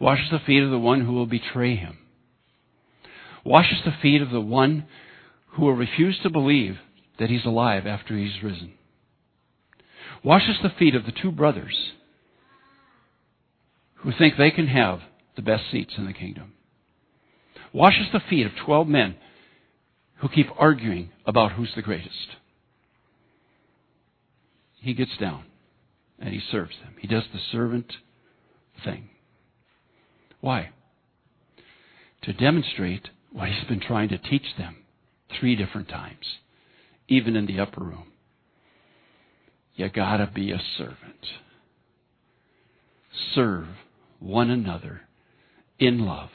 Washes 0.00 0.30
the 0.30 0.40
feet 0.40 0.62
of 0.62 0.70
the 0.70 0.78
one 0.78 1.02
who 1.02 1.12
will 1.12 1.26
betray 1.26 1.76
him. 1.76 1.98
Washes 3.44 3.78
the 3.84 3.94
feet 4.02 4.20
of 4.22 4.30
the 4.30 4.40
one 4.40 4.86
who 5.52 5.62
will 5.62 5.74
refuse 5.74 6.18
to 6.22 6.30
believe 6.30 6.78
that 7.18 7.30
he's 7.30 7.44
alive 7.44 7.86
after 7.86 8.16
he's 8.16 8.42
risen. 8.42 8.72
Washes 10.24 10.56
the 10.62 10.72
feet 10.78 10.94
of 10.94 11.04
the 11.04 11.12
two 11.12 11.30
brothers 11.30 11.92
who 13.96 14.12
think 14.12 14.34
they 14.36 14.50
can 14.50 14.66
have 14.66 15.00
the 15.36 15.42
best 15.42 15.64
seats 15.70 15.94
in 15.96 16.06
the 16.06 16.12
kingdom. 16.12 16.52
Washes 17.72 18.06
the 18.12 18.20
feet 18.28 18.46
of 18.46 18.52
12 18.64 18.86
men 18.86 19.16
who 20.16 20.28
keep 20.28 20.48
arguing 20.58 21.10
about 21.26 21.52
who's 21.52 21.72
the 21.74 21.82
greatest. 21.82 22.36
He 24.82 24.94
gets 24.94 25.16
down 25.18 25.44
and 26.18 26.34
he 26.34 26.40
serves 26.50 26.74
them. 26.82 26.96
He 27.00 27.06
does 27.06 27.22
the 27.32 27.38
servant 27.52 27.92
thing. 28.84 29.10
Why? 30.40 30.70
To 32.22 32.32
demonstrate 32.32 33.08
what 33.32 33.48
he's 33.48 33.68
been 33.68 33.80
trying 33.80 34.08
to 34.08 34.18
teach 34.18 34.56
them 34.58 34.78
three 35.38 35.54
different 35.54 35.88
times, 35.88 36.26
even 37.08 37.36
in 37.36 37.46
the 37.46 37.60
upper 37.60 37.82
room. 37.82 38.08
You 39.76 39.88
gotta 39.88 40.30
be 40.32 40.50
a 40.50 40.60
servant. 40.76 41.26
Serve 43.34 43.68
one 44.18 44.50
another 44.50 45.02
in 45.78 46.04
love. 46.04 46.30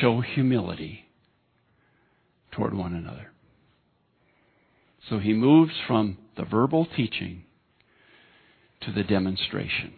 Show 0.00 0.20
humility 0.20 1.06
toward 2.52 2.74
one 2.74 2.94
another. 2.94 3.32
So 5.08 5.18
he 5.18 5.32
moves 5.32 5.72
from 5.86 6.18
the 6.36 6.44
verbal 6.44 6.86
teaching 6.96 7.44
to 8.82 8.92
the 8.92 9.02
demonstration. 9.02 9.94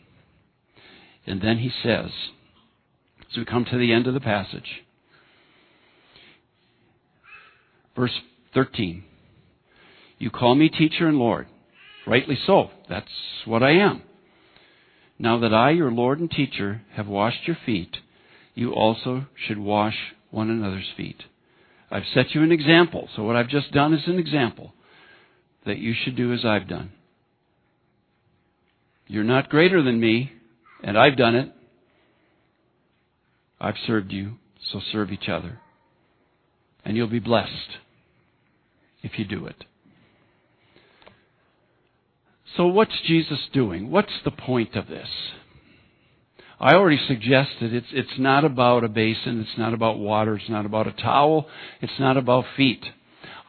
And 1.26 1.40
then 1.42 1.58
he 1.58 1.70
says, 1.82 2.10
as 3.30 3.36
we 3.36 3.44
come 3.44 3.64
to 3.70 3.78
the 3.78 3.92
end 3.92 4.06
of 4.06 4.14
the 4.14 4.20
passage, 4.20 4.82
verse 7.96 8.18
13, 8.54 9.04
You 10.18 10.30
call 10.30 10.54
me 10.54 10.68
teacher 10.68 11.06
and 11.06 11.18
Lord. 11.18 11.46
Rightly 12.06 12.38
so. 12.46 12.70
That's 12.88 13.10
what 13.44 13.62
I 13.62 13.72
am. 13.72 14.02
Now 15.18 15.38
that 15.40 15.52
I, 15.52 15.70
your 15.70 15.90
Lord 15.90 16.18
and 16.18 16.30
teacher, 16.30 16.82
have 16.94 17.06
washed 17.06 17.46
your 17.46 17.58
feet, 17.66 17.96
you 18.54 18.72
also 18.72 19.26
should 19.46 19.58
wash 19.58 19.96
one 20.30 20.50
another's 20.50 20.90
feet. 20.96 21.22
I've 21.90 22.04
set 22.14 22.34
you 22.34 22.42
an 22.42 22.52
example. 22.52 23.08
So 23.14 23.24
what 23.24 23.36
I've 23.36 23.48
just 23.48 23.72
done 23.72 23.92
is 23.92 24.06
an 24.06 24.18
example 24.18 24.72
that 25.66 25.78
you 25.78 25.94
should 25.94 26.16
do 26.16 26.32
as 26.32 26.44
I've 26.44 26.68
done. 26.68 26.92
You're 29.06 29.24
not 29.24 29.50
greater 29.50 29.82
than 29.82 30.00
me, 30.00 30.32
and 30.82 30.96
I've 30.96 31.16
done 31.16 31.34
it. 31.34 31.52
I've 33.60 33.74
served 33.86 34.12
you, 34.12 34.36
so 34.72 34.80
serve 34.92 35.10
each 35.10 35.28
other. 35.28 35.60
And 36.84 36.96
you'll 36.96 37.08
be 37.08 37.18
blessed 37.18 37.78
if 39.02 39.18
you 39.18 39.24
do 39.24 39.46
it. 39.46 39.64
So, 42.56 42.66
what's 42.66 43.00
Jesus 43.06 43.38
doing? 43.52 43.90
What's 43.90 44.12
the 44.24 44.30
point 44.30 44.74
of 44.74 44.88
this? 44.88 45.08
I 46.58 46.74
already 46.74 47.00
suggested 47.08 47.72
it's, 47.72 47.86
it's 47.92 48.18
not 48.18 48.44
about 48.44 48.84
a 48.84 48.88
basin, 48.88 49.40
it's 49.40 49.58
not 49.58 49.72
about 49.72 49.98
water, 49.98 50.36
it's 50.36 50.48
not 50.50 50.66
about 50.66 50.86
a 50.86 50.92
towel, 50.92 51.46
it's 51.80 51.98
not 51.98 52.18
about 52.18 52.44
feet. 52.56 52.84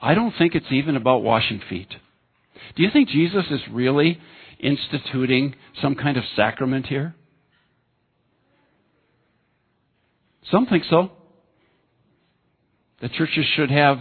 I 0.02 0.14
don't 0.14 0.34
think 0.38 0.56
it's 0.56 0.72
even 0.72 0.96
about 0.96 1.22
washing 1.22 1.62
feet. 1.70 1.90
Do 2.76 2.84
you 2.84 2.90
think 2.92 3.10
Jesus 3.10 3.46
is 3.50 3.62
really 3.72 4.20
instituting 4.60 5.56
some 5.82 5.96
kind 5.96 6.18
of 6.18 6.24
sacrament 6.36 6.88
here? 6.88 7.16
Some 10.50 10.66
think 10.66 10.84
so. 10.90 11.12
The 13.02 13.10
churches 13.10 13.46
should 13.56 13.72
have 13.72 14.00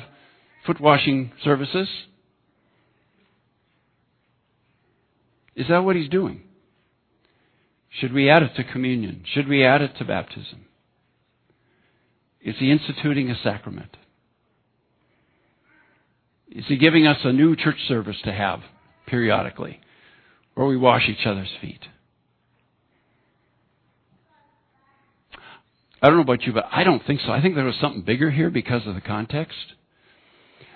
foot 0.67 0.81
washing 0.81 1.33
services. 1.43 1.89
Is 5.57 5.69
that 5.69 5.85
what 5.85 5.97
he's 5.97 6.09
doing? 6.09 6.43
Should 7.91 8.13
we 8.13 8.31
add 8.31 8.43
it 8.43 8.55
to 8.57 8.65
communion? 8.65 9.25
Should 9.35 9.49
we 9.49 9.65
add 9.65 9.83
it 9.83 9.97
to 9.99 10.05
baptism? 10.05 10.67
Is 12.41 12.55
he 12.59 12.71
instituting 12.71 13.31
a 13.31 13.37
sacrament? 13.43 13.97
Is 16.51 16.65
he 16.67 16.77
giving 16.77 17.07
us 17.07 17.19
a 17.25 17.33
new 17.33 17.55
church 17.55 17.77
service 17.87 18.17
to 18.25 18.33
have 18.33 18.61
periodically 19.07 19.81
where 20.55 20.67
we 20.67 20.77
wash 20.77 21.09
each 21.09 21.27
other's 21.27 21.51
feet? 21.61 21.81
I 26.03 26.09
don't 26.09 26.17
know 26.17 26.23
about 26.23 26.43
you, 26.43 26.53
but 26.53 26.67
I 26.73 26.83
don't 26.83 27.05
think 27.07 27.21
so. 27.21 27.31
I 27.31 27.43
think 27.43 27.55
there 27.55 27.65
was 27.65 27.77
something 27.81 28.03
bigger 28.03 28.31
here 28.31 28.51
because 28.51 28.87
of 28.87 28.95
the 28.95 29.01
context. 29.01 29.57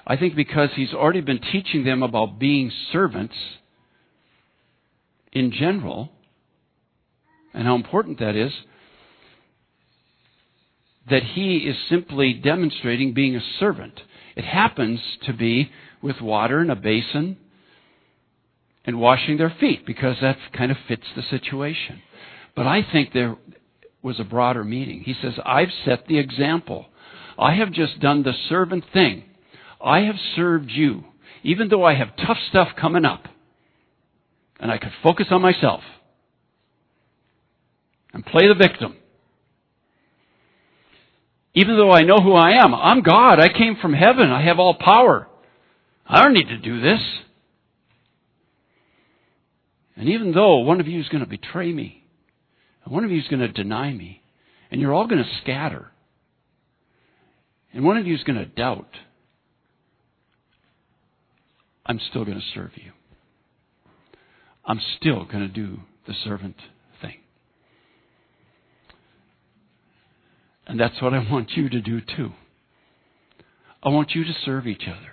I 0.06 0.16
think 0.16 0.36
because 0.36 0.68
he's 0.76 0.92
already 0.92 1.22
been 1.22 1.40
teaching 1.40 1.84
them 1.84 2.02
about 2.02 2.38
being 2.38 2.70
servants 2.92 3.34
in 5.32 5.50
general 5.50 6.10
and 7.54 7.66
how 7.66 7.74
important 7.74 8.18
that 8.20 8.36
is, 8.36 8.52
that 11.08 11.22
he 11.22 11.58
is 11.58 11.76
simply 11.88 12.34
demonstrating 12.34 13.14
being 13.14 13.34
a 13.34 13.40
servant. 13.58 13.98
It 14.36 14.44
happens 14.44 15.00
to 15.26 15.32
be 15.32 15.70
with 16.02 16.20
water 16.20 16.60
in 16.60 16.70
a 16.70 16.76
basin 16.76 17.36
and 18.84 19.00
washing 19.00 19.38
their 19.38 19.54
feet 19.60 19.86
because 19.86 20.16
that 20.20 20.36
kind 20.52 20.70
of 20.70 20.76
fits 20.88 21.06
the 21.16 21.22
situation. 21.22 22.02
But 22.54 22.66
I 22.66 22.86
think 22.90 23.12
there 23.12 23.36
was 24.02 24.20
a 24.20 24.24
broader 24.24 24.64
meaning. 24.64 25.00
He 25.00 25.14
says, 25.20 25.34
I've 25.44 25.70
set 25.84 26.06
the 26.06 26.18
example. 26.18 26.86
I 27.38 27.54
have 27.54 27.72
just 27.72 28.00
done 28.00 28.22
the 28.22 28.34
servant 28.48 28.84
thing. 28.92 29.24
I 29.82 30.00
have 30.00 30.16
served 30.36 30.70
you, 30.70 31.04
even 31.42 31.68
though 31.68 31.84
I 31.84 31.94
have 31.94 32.16
tough 32.16 32.38
stuff 32.50 32.68
coming 32.78 33.04
up. 33.04 33.24
And 34.60 34.70
I 34.70 34.78
could 34.78 34.92
focus 35.02 35.26
on 35.30 35.42
myself 35.42 35.80
and 38.12 38.24
play 38.24 38.46
the 38.46 38.54
victim. 38.54 38.96
Even 41.54 41.76
though 41.76 41.92
I 41.92 42.02
know 42.02 42.16
who 42.16 42.32
I 42.32 42.62
am, 42.64 42.74
I'm 42.74 43.02
God. 43.02 43.38
I 43.38 43.48
came 43.48 43.76
from 43.80 43.92
heaven. 43.92 44.30
I 44.30 44.42
have 44.42 44.58
all 44.58 44.74
power. 44.74 45.28
I 46.06 46.22
don't 46.22 46.34
need 46.34 46.48
to 46.48 46.58
do 46.58 46.80
this. 46.80 47.00
And 49.96 50.08
even 50.08 50.32
though 50.32 50.58
one 50.58 50.80
of 50.80 50.88
you 50.88 51.00
is 51.00 51.08
going 51.08 51.22
to 51.22 51.30
betray 51.30 51.72
me, 51.72 52.04
and 52.84 52.92
one 52.92 53.04
of 53.04 53.10
you 53.10 53.20
is 53.20 53.28
going 53.28 53.40
to 53.40 53.48
deny 53.48 53.92
me, 53.92 54.20
and 54.70 54.80
you're 54.80 54.92
all 54.92 55.06
going 55.06 55.22
to 55.22 55.30
scatter, 55.42 55.92
and 57.72 57.84
one 57.84 57.96
of 57.96 58.06
you 58.06 58.14
is 58.14 58.24
going 58.24 58.38
to 58.38 58.46
doubt, 58.46 58.88
I'm 61.86 62.00
still 62.10 62.24
going 62.24 62.38
to 62.38 62.44
serve 62.54 62.72
you. 62.76 62.92
I'm 64.64 64.80
still 64.96 65.24
going 65.24 65.46
to 65.46 65.48
do 65.48 65.80
the 66.06 66.14
servant 66.24 66.56
thing. 67.00 67.18
And 70.66 70.80
that's 70.80 71.00
what 71.02 71.14
I 71.14 71.18
want 71.30 71.50
you 71.52 71.68
to 71.68 71.80
do 71.80 72.00
too. 72.00 72.32
I 73.82 73.90
want 73.90 74.12
you 74.12 74.24
to 74.24 74.32
serve 74.44 74.66
each 74.66 74.84
other. 74.86 75.12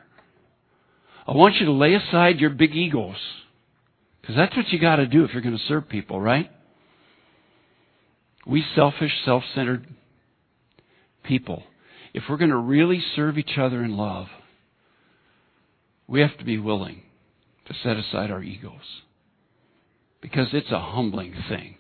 I 1.27 1.33
want 1.33 1.55
you 1.55 1.65
to 1.65 1.71
lay 1.71 1.93
aside 1.93 2.39
your 2.39 2.49
big 2.49 2.73
egos. 2.73 3.17
Because 4.21 4.35
that's 4.35 4.55
what 4.55 4.69
you 4.69 4.79
got 4.79 4.97
to 4.97 5.07
do 5.07 5.23
if 5.23 5.33
you're 5.33 5.41
going 5.41 5.57
to 5.57 5.63
serve 5.67 5.89
people, 5.89 6.21
right? 6.21 6.49
We 8.45 8.63
selfish, 8.75 9.11
self 9.25 9.43
centered 9.53 9.87
people, 11.23 11.63
if 12.13 12.23
we're 12.29 12.37
going 12.37 12.49
to 12.49 12.57
really 12.57 13.03
serve 13.15 13.37
each 13.37 13.57
other 13.57 13.83
in 13.83 13.95
love, 13.95 14.27
we 16.07 16.21
have 16.21 16.37
to 16.37 16.45
be 16.45 16.57
willing 16.57 17.03
to 17.67 17.73
set 17.83 17.97
aside 17.97 18.31
our 18.31 18.43
egos. 18.43 19.01
Because 20.21 20.47
it's 20.53 20.71
a 20.71 20.79
humbling 20.79 21.33
thing. 21.49 21.77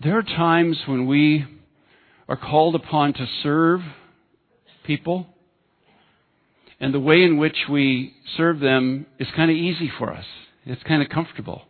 There 0.00 0.16
are 0.16 0.22
times 0.22 0.78
when 0.86 1.06
we 1.06 1.44
are 2.28 2.36
called 2.36 2.76
upon 2.76 3.14
to 3.14 3.26
serve 3.42 3.80
people, 4.86 5.26
and 6.78 6.94
the 6.94 7.00
way 7.00 7.24
in 7.24 7.36
which 7.36 7.56
we 7.68 8.14
serve 8.36 8.60
them 8.60 9.06
is 9.18 9.26
kind 9.34 9.50
of 9.50 9.56
easy 9.56 9.90
for 9.98 10.12
us. 10.12 10.24
It's 10.64 10.82
kind 10.84 11.02
of 11.02 11.08
comfortable. 11.08 11.62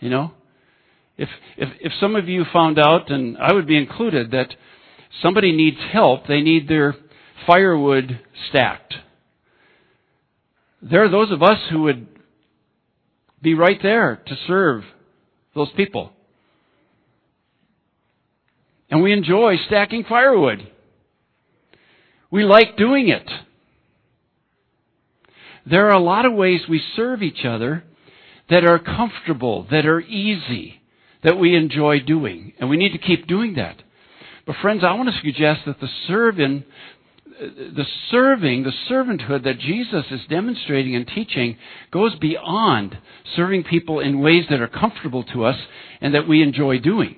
You 0.00 0.10
know? 0.10 0.32
If, 1.16 1.28
if, 1.56 1.68
if 1.80 1.92
some 2.00 2.16
of 2.16 2.28
you 2.28 2.44
found 2.52 2.76
out, 2.80 3.08
and 3.08 3.38
I 3.38 3.52
would 3.52 3.68
be 3.68 3.78
included, 3.78 4.32
that 4.32 4.48
somebody 5.22 5.52
needs 5.52 5.78
help, 5.92 6.26
they 6.26 6.40
need 6.40 6.66
their 6.68 6.96
firewood 7.46 8.18
stacked. 8.48 8.94
There 10.82 11.04
are 11.04 11.10
those 11.10 11.30
of 11.30 11.40
us 11.40 11.58
who 11.70 11.82
would 11.82 12.08
be 13.40 13.54
right 13.54 13.78
there 13.80 14.20
to 14.26 14.36
serve 14.48 14.82
those 15.54 15.68
people. 15.76 16.13
And 18.90 19.02
we 19.02 19.12
enjoy 19.12 19.56
stacking 19.66 20.04
firewood. 20.04 20.70
We 22.30 22.44
like 22.44 22.76
doing 22.76 23.08
it. 23.08 23.28
There 25.66 25.88
are 25.88 25.94
a 25.94 26.00
lot 26.00 26.26
of 26.26 26.34
ways 26.34 26.60
we 26.68 26.82
serve 26.94 27.22
each 27.22 27.44
other 27.44 27.84
that 28.50 28.64
are 28.64 28.78
comfortable, 28.78 29.66
that 29.70 29.86
are 29.86 30.00
easy, 30.00 30.82
that 31.22 31.38
we 31.38 31.56
enjoy 31.56 32.00
doing. 32.00 32.52
And 32.58 32.68
we 32.68 32.76
need 32.76 32.92
to 32.92 32.98
keep 32.98 33.26
doing 33.26 33.54
that. 33.54 33.82
But 34.46 34.56
friends, 34.60 34.82
I 34.84 34.92
want 34.92 35.08
to 35.08 35.20
suggest 35.22 35.60
that 35.66 35.80
the 35.80 35.88
serving, 36.06 36.64
the 37.40 37.86
serving, 38.10 38.64
the 38.64 38.72
servanthood 38.90 39.44
that 39.44 39.58
Jesus 39.58 40.04
is 40.10 40.20
demonstrating 40.28 40.94
and 40.94 41.06
teaching 41.06 41.56
goes 41.90 42.14
beyond 42.16 42.98
serving 43.36 43.64
people 43.64 44.00
in 44.00 44.20
ways 44.20 44.44
that 44.50 44.60
are 44.60 44.68
comfortable 44.68 45.24
to 45.32 45.44
us 45.44 45.56
and 46.02 46.14
that 46.14 46.28
we 46.28 46.42
enjoy 46.42 46.78
doing. 46.78 47.16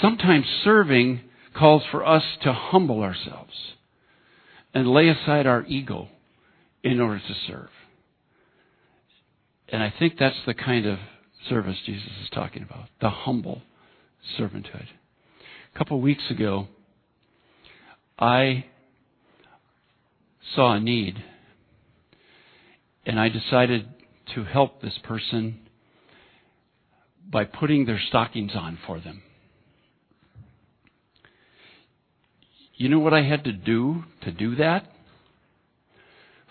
Sometimes 0.00 0.46
serving 0.64 1.20
calls 1.56 1.82
for 1.90 2.06
us 2.06 2.22
to 2.42 2.52
humble 2.52 3.02
ourselves 3.02 3.52
and 4.74 4.86
lay 4.88 5.08
aside 5.08 5.46
our 5.46 5.64
ego 5.66 6.08
in 6.82 7.00
order 7.00 7.18
to 7.18 7.34
serve. 7.46 7.70
And 9.68 9.82
I 9.82 9.92
think 9.98 10.14
that's 10.18 10.36
the 10.46 10.54
kind 10.54 10.86
of 10.86 10.98
service 11.48 11.76
Jesus 11.84 12.10
is 12.22 12.30
talking 12.32 12.62
about 12.62 12.88
the 13.00 13.10
humble 13.10 13.62
servanthood. 14.38 14.86
A 15.74 15.78
couple 15.78 15.96
of 15.96 16.02
weeks 16.02 16.30
ago, 16.30 16.68
I 18.18 18.66
saw 20.54 20.74
a 20.74 20.80
need, 20.80 21.22
and 23.06 23.18
I 23.18 23.28
decided 23.28 23.88
to 24.34 24.44
help 24.44 24.80
this 24.80 24.98
person 25.04 25.60
by 27.30 27.44
putting 27.44 27.84
their 27.86 28.00
stockings 28.08 28.52
on 28.54 28.78
for 28.86 29.00
them. 29.00 29.22
You 32.78 32.88
know 32.88 33.00
what 33.00 33.12
I 33.12 33.22
had 33.22 33.42
to 33.42 33.52
do 33.52 34.04
to 34.22 34.30
do 34.30 34.54
that? 34.54 34.86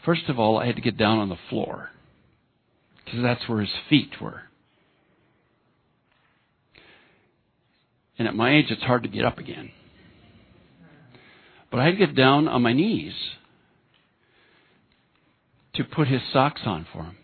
First 0.03 0.23
of 0.28 0.38
all, 0.38 0.57
I 0.57 0.65
had 0.65 0.75
to 0.75 0.82
get 0.82 0.97
down 0.97 1.19
on 1.19 1.30
the 1.30 1.38
floor 1.49 1.89
because 3.03 3.21
that's 3.23 3.47
where 3.47 3.61
his 3.61 3.73
feet 3.89 4.11
were. 4.21 4.41
And 8.19 8.28
at 8.28 8.36
my 8.36 8.53
age, 8.53 8.65
it's 8.69 8.84
hard 8.84 9.03
to 9.03 9.09
get 9.09 9.23
up 9.23 9.38
again. 9.38 9.71
But 11.71 11.80
I 11.80 11.86
had 11.86 11.91
to 11.91 12.05
get 12.05 12.15
down 12.15 12.49
on 12.49 12.61
my 12.61 12.73
knees 12.73 13.13
to 15.75 15.86
put 15.86 16.09
his 16.09 16.21
socks 16.34 16.61
on 16.65 16.86
for 16.91 17.03
him. 17.03 17.15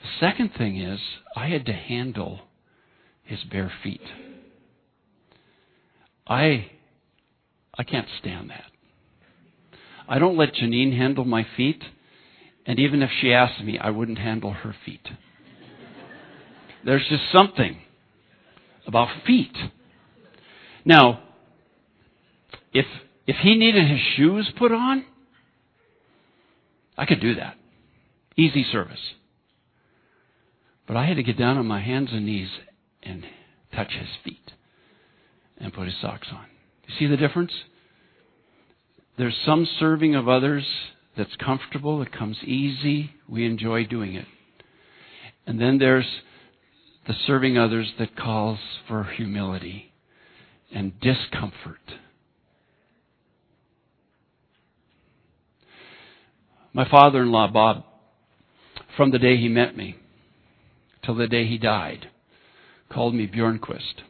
The 0.00 0.26
second 0.26 0.52
thing 0.56 0.80
is, 0.80 1.00
I 1.36 1.48
had 1.48 1.66
to 1.66 1.72
handle 1.74 2.40
his 3.22 3.40
bare 3.50 3.72
feet. 3.82 4.00
I 6.26 6.70
I 7.76 7.82
can't 7.82 8.08
stand 8.20 8.50
that. 8.50 8.64
I 10.08 10.18
don't 10.18 10.36
let 10.36 10.54
Janine 10.54 10.96
handle 10.96 11.24
my 11.24 11.46
feet, 11.56 11.82
and 12.66 12.78
even 12.78 13.02
if 13.02 13.10
she 13.20 13.32
asked 13.32 13.62
me, 13.62 13.78
I 13.78 13.90
wouldn't 13.90 14.18
handle 14.18 14.52
her 14.52 14.74
feet. 14.84 15.08
There's 16.84 17.06
just 17.08 17.24
something 17.32 17.78
about 18.86 19.08
feet. 19.26 19.56
Now, 20.84 21.22
if 22.72 22.86
if 23.26 23.36
he 23.36 23.56
needed 23.56 23.88
his 23.88 24.00
shoes 24.16 24.52
put 24.58 24.70
on, 24.70 25.06
I 26.98 27.06
could 27.06 27.20
do 27.20 27.34
that. 27.36 27.56
Easy 28.36 28.64
service. 28.70 29.14
But 30.86 30.98
I 30.98 31.06
had 31.06 31.16
to 31.16 31.22
get 31.22 31.38
down 31.38 31.56
on 31.56 31.66
my 31.66 31.80
hands 31.80 32.10
and 32.12 32.26
knees 32.26 32.50
and 33.02 33.24
touch 33.74 33.92
his 33.92 34.08
feet 34.22 34.52
and 35.56 35.72
put 35.72 35.86
his 35.86 35.94
socks 36.02 36.28
on. 36.30 36.44
You 36.86 36.94
see 36.98 37.06
the 37.06 37.16
difference? 37.16 37.52
There's 39.16 39.36
some 39.46 39.66
serving 39.78 40.14
of 40.14 40.28
others 40.28 40.66
that's 41.16 41.36
comfortable, 41.36 42.02
it 42.02 42.12
comes 42.12 42.38
easy, 42.44 43.12
we 43.28 43.46
enjoy 43.46 43.84
doing 43.84 44.14
it. 44.14 44.26
And 45.46 45.60
then 45.60 45.78
there's 45.78 46.08
the 47.06 47.14
serving 47.26 47.56
others 47.56 47.92
that 47.98 48.16
calls 48.16 48.58
for 48.88 49.04
humility 49.04 49.92
and 50.72 50.98
discomfort. 51.00 51.78
My 56.72 56.88
father 56.88 57.22
in 57.22 57.30
law, 57.30 57.46
Bob, 57.46 57.84
from 58.96 59.12
the 59.12 59.18
day 59.18 59.36
he 59.36 59.48
met 59.48 59.76
me 59.76 59.96
till 61.04 61.14
the 61.14 61.28
day 61.28 61.46
he 61.46 61.58
died, 61.58 62.08
called 62.92 63.14
me 63.14 63.28
Bjornquist. 63.28 64.02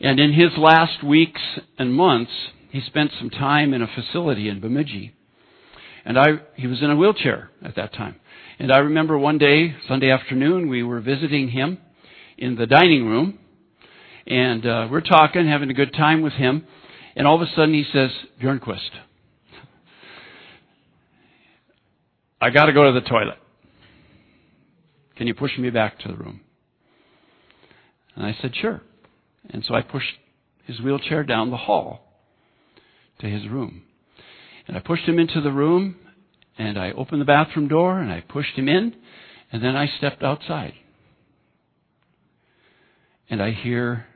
And 0.00 0.20
in 0.20 0.32
his 0.32 0.56
last 0.56 1.02
weeks 1.02 1.40
and 1.78 1.92
months, 1.92 2.30
he 2.70 2.80
spent 2.80 3.10
some 3.18 3.30
time 3.30 3.74
in 3.74 3.82
a 3.82 3.88
facility 3.88 4.48
in 4.48 4.60
Bemidji. 4.60 5.14
And 6.04 6.18
I, 6.18 6.26
he 6.54 6.66
was 6.66 6.82
in 6.82 6.90
a 6.90 6.96
wheelchair 6.96 7.50
at 7.62 7.76
that 7.76 7.92
time. 7.92 8.16
And 8.58 8.72
I 8.72 8.78
remember 8.78 9.18
one 9.18 9.38
day, 9.38 9.74
Sunday 9.88 10.10
afternoon, 10.10 10.68
we 10.68 10.82
were 10.82 11.00
visiting 11.00 11.48
him 11.48 11.78
in 12.36 12.56
the 12.56 12.66
dining 12.66 13.06
room. 13.06 13.38
And 14.26 14.64
uh, 14.64 14.88
we're 14.90 15.00
talking, 15.00 15.46
having 15.48 15.70
a 15.70 15.74
good 15.74 15.92
time 15.92 16.22
with 16.22 16.34
him. 16.34 16.66
And 17.16 17.26
all 17.26 17.34
of 17.34 17.42
a 17.42 17.50
sudden 17.54 17.74
he 17.74 17.84
says, 17.92 18.10
Bjornquist, 18.40 18.90
I 22.40 22.50
got 22.50 22.66
to 22.66 22.72
go 22.72 22.92
to 22.92 23.00
the 23.00 23.06
toilet. 23.06 23.38
Can 25.16 25.26
you 25.26 25.34
push 25.34 25.58
me 25.58 25.70
back 25.70 25.98
to 26.00 26.08
the 26.08 26.14
room? 26.14 26.40
And 28.14 28.24
I 28.24 28.36
said, 28.40 28.54
Sure. 28.54 28.80
And 29.50 29.64
so 29.64 29.74
I 29.74 29.82
pushed 29.82 30.14
his 30.66 30.80
wheelchair 30.80 31.24
down 31.24 31.50
the 31.50 31.56
hall 31.56 32.00
to 33.20 33.26
his 33.26 33.48
room. 33.48 33.82
And 34.66 34.76
I 34.76 34.80
pushed 34.80 35.04
him 35.04 35.18
into 35.18 35.40
the 35.40 35.52
room, 35.52 35.96
and 36.58 36.78
I 36.78 36.92
opened 36.92 37.20
the 37.20 37.26
bathroom 37.26 37.68
door, 37.68 37.98
and 37.98 38.12
I 38.12 38.20
pushed 38.20 38.54
him 38.56 38.68
in, 38.68 38.94
and 39.50 39.62
then 39.62 39.74
I 39.74 39.86
stepped 39.98 40.22
outside. 40.22 40.74
And 43.30 43.42
I 43.42 43.52
hear, 43.52 44.06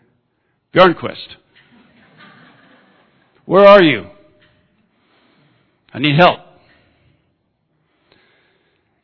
Bjornquist, 0.75 1.37
where 3.45 3.67
are 3.67 3.83
you? 3.83 4.07
I 5.93 5.99
need 5.99 6.17
help. 6.17 6.41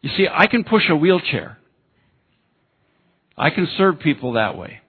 You 0.01 0.11
see, 0.16 0.26
I 0.31 0.47
can 0.47 0.64
push 0.64 0.85
a 0.89 0.97
wheelchair. 0.97 1.59
I 3.37 3.51
can 3.51 3.68
serve 3.76 4.01
people 4.01 4.33
that 4.33 4.57
way. 4.57 4.81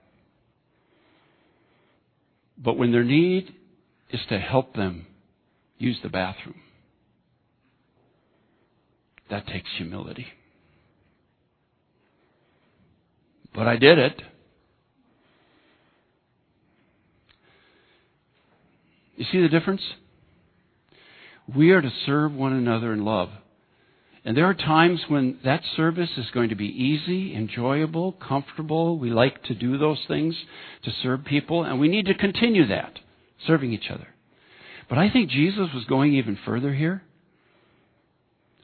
But 2.62 2.76
when 2.76 2.92
their 2.92 3.04
need 3.04 3.54
is 4.10 4.20
to 4.28 4.38
help 4.38 4.74
them 4.74 5.06
use 5.78 5.98
the 6.02 6.10
bathroom, 6.10 6.60
that 9.30 9.46
takes 9.46 9.70
humility. 9.76 10.26
But 13.54 13.66
I 13.66 13.76
did 13.76 13.98
it. 13.98 14.22
You 19.16 19.24
see 19.30 19.40
the 19.40 19.48
difference? 19.48 19.82
We 21.54 21.70
are 21.70 21.82
to 21.82 21.90
serve 22.06 22.32
one 22.32 22.52
another 22.52 22.92
in 22.92 23.04
love. 23.04 23.30
And 24.24 24.36
there 24.36 24.44
are 24.44 24.54
times 24.54 25.00
when 25.08 25.38
that 25.44 25.62
service 25.76 26.10
is 26.18 26.26
going 26.34 26.50
to 26.50 26.54
be 26.54 26.66
easy, 26.66 27.34
enjoyable, 27.34 28.12
comfortable. 28.12 28.98
We 28.98 29.10
like 29.10 29.42
to 29.44 29.54
do 29.54 29.78
those 29.78 30.00
things 30.08 30.34
to 30.84 30.90
serve 31.02 31.24
people, 31.24 31.64
and 31.64 31.80
we 31.80 31.88
need 31.88 32.06
to 32.06 32.14
continue 32.14 32.66
that, 32.66 32.98
serving 33.46 33.72
each 33.72 33.90
other. 33.90 34.08
But 34.88 34.98
I 34.98 35.10
think 35.10 35.30
Jesus 35.30 35.68
was 35.74 35.84
going 35.84 36.14
even 36.14 36.38
further 36.44 36.74
here. 36.74 37.02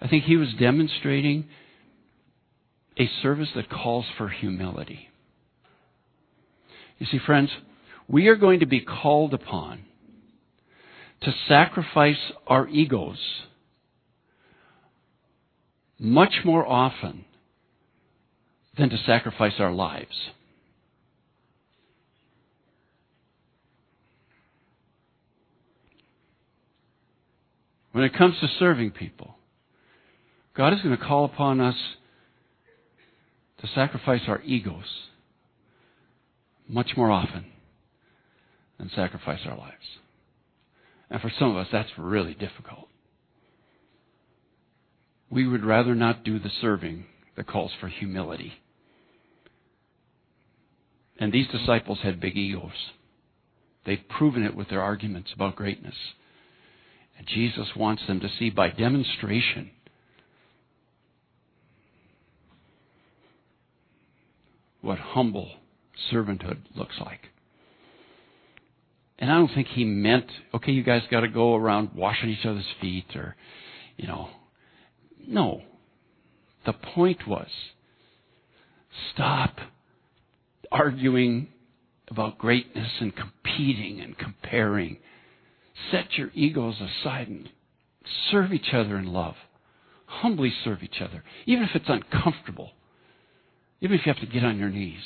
I 0.01 0.09
think 0.09 0.25
he 0.25 0.37
was 0.37 0.49
demonstrating 0.61 1.47
a 2.99 3.09
service 3.23 3.49
that 3.55 3.71
calls 3.71 4.05
for 4.19 4.29
humility. 4.29 5.09
You 6.99 7.07
see, 7.07 7.19
friends, 7.25 7.51
we 8.09 8.29
are 8.29 8.37
going 8.37 8.61
to 8.61 8.67
be 8.67 8.81
called 8.81 9.33
upon 9.33 9.81
to 11.23 11.33
sacrifice 11.49 12.19
our 12.47 12.69
egos 12.69 13.19
much 15.99 16.33
more 16.45 16.67
often 16.67 17.25
than 18.79 18.91
to 18.91 18.99
sacrifice 19.07 19.55
our 19.59 19.73
lives. 19.73 20.31
When 27.93 28.05
it 28.05 28.15
comes 28.15 28.39
to 28.41 28.49
serving 28.59 28.91
people, 28.91 29.37
God 30.55 30.75
is 30.75 30.83
going 30.83 30.97
to 30.97 31.03
call 31.03 31.25
upon 31.25 31.61
us 31.61 31.77
to 33.63 33.67
sacrifice 33.75 34.21
our 34.29 34.43
egos 34.43 34.85
much 36.69 36.91
more 36.97 37.11
often 37.11 37.47
than 38.79 38.91
sacrifice 38.95 39.41
our 39.47 39.57
lives. 39.57 39.75
And 41.09 41.23
for 41.23 41.33
some 41.39 41.53
of 41.53 41.57
us, 41.57 41.69
that's 41.73 41.89
really 41.97 42.35
difficult 42.35 42.89
we 45.31 45.47
would 45.47 45.65
rather 45.65 45.95
not 45.95 46.25
do 46.25 46.39
the 46.39 46.51
serving 46.61 47.05
that 47.37 47.47
calls 47.47 47.73
for 47.81 47.89
humility. 47.89 48.53
And 51.19 51.33
these 51.33 51.49
disciples 51.49 51.99
had 52.03 52.21
big 52.21 52.37
egos. 52.37 52.73
They've 53.85 54.09
proven 54.09 54.45
it 54.45 54.55
with 54.55 54.69
their 54.69 54.83
arguments 54.83 55.31
about 55.35 55.57
greatness. 55.57 55.95
And 57.19 57.27
Jesus 57.27 57.69
wants 57.77 58.03
them 58.07 58.21
to 58.21 58.29
see 58.39 58.51
by 58.51 58.69
demonstration 58.71 59.71
what 64.83 64.99
humble 64.99 65.51
servanthood 66.13 66.59
looks 66.75 66.97
like. 67.01 67.21
And 69.19 69.31
I 69.31 69.35
don't 69.35 69.55
think 69.55 69.69
he 69.69 69.85
meant, 69.85 70.27
okay, 70.55 70.73
you 70.73 70.83
guys 70.83 71.03
got 71.11 71.21
to 71.21 71.29
go 71.29 71.55
around 71.55 71.91
washing 71.95 72.29
each 72.29 72.45
other's 72.45 72.67
feet 72.81 73.07
or, 73.15 73.35
you 73.97 74.07
know, 74.07 74.29
no. 75.29 75.63
The 76.65 76.73
point 76.73 77.27
was 77.27 77.49
stop 79.15 79.57
arguing 80.71 81.49
about 82.09 82.39
greatness 82.39 82.91
and 83.01 83.13
competing 83.15 84.01
and 84.01 84.17
comparing. 84.17 84.99
Set 85.91 86.13
your 86.17 86.31
egos 86.35 86.77
aside 86.81 87.29
and 87.29 87.49
serve 88.31 88.53
each 88.53 88.73
other 88.73 88.97
in 88.97 89.07
love. 89.07 89.35
Humbly 90.07 90.53
serve 90.65 90.83
each 90.83 91.01
other, 91.01 91.25
even 91.47 91.65
if 91.65 91.71
it's 91.75 91.89
uncomfortable, 91.89 92.71
even 93.81 93.99
if 93.99 94.07
you 94.07 94.13
have 94.13 94.21
to 94.21 94.33
get 94.33 94.45
on 94.45 94.59
your 94.59 94.71
knees. 94.71 95.03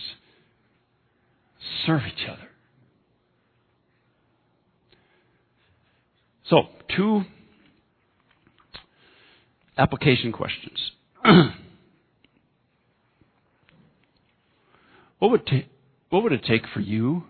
Serve 1.87 2.03
each 2.07 2.29
other. 2.29 2.49
So, 6.49 6.63
two 6.95 7.23
application 9.81 10.31
questions. 10.31 10.93
what 15.19 15.31
would 15.31 15.47
ta- 15.47 15.69
what 16.11 16.23
would 16.23 16.33
it 16.33 16.45
take 16.45 16.67
for 16.73 16.81
you 16.81 17.25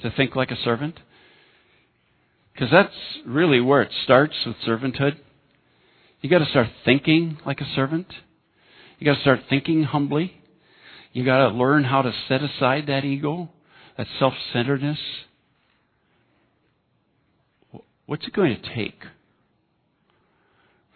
to 0.00 0.10
think 0.10 0.34
like 0.34 0.50
a 0.50 0.56
servant? 0.56 0.98
Because 2.52 2.70
that's 2.70 2.94
really 3.26 3.60
where 3.60 3.82
it 3.82 3.92
starts 4.02 4.34
with 4.44 4.56
servanthood. 4.66 5.16
You 6.20 6.30
got 6.30 6.38
to 6.38 6.46
start 6.46 6.68
thinking 6.84 7.38
like 7.46 7.60
a 7.60 7.74
servant. 7.74 8.06
You 8.98 9.04
got 9.04 9.14
to 9.16 9.20
start 9.20 9.40
thinking 9.48 9.84
humbly. 9.84 10.40
You 11.12 11.24
got 11.24 11.48
to 11.48 11.54
learn 11.54 11.84
how 11.84 12.02
to 12.02 12.12
set 12.28 12.42
aside 12.42 12.86
that 12.88 13.04
ego, 13.04 13.50
that 13.96 14.06
self-centeredness. 14.18 14.98
What's 18.06 18.26
it 18.26 18.32
going 18.32 18.56
to 18.60 18.74
take 18.74 19.00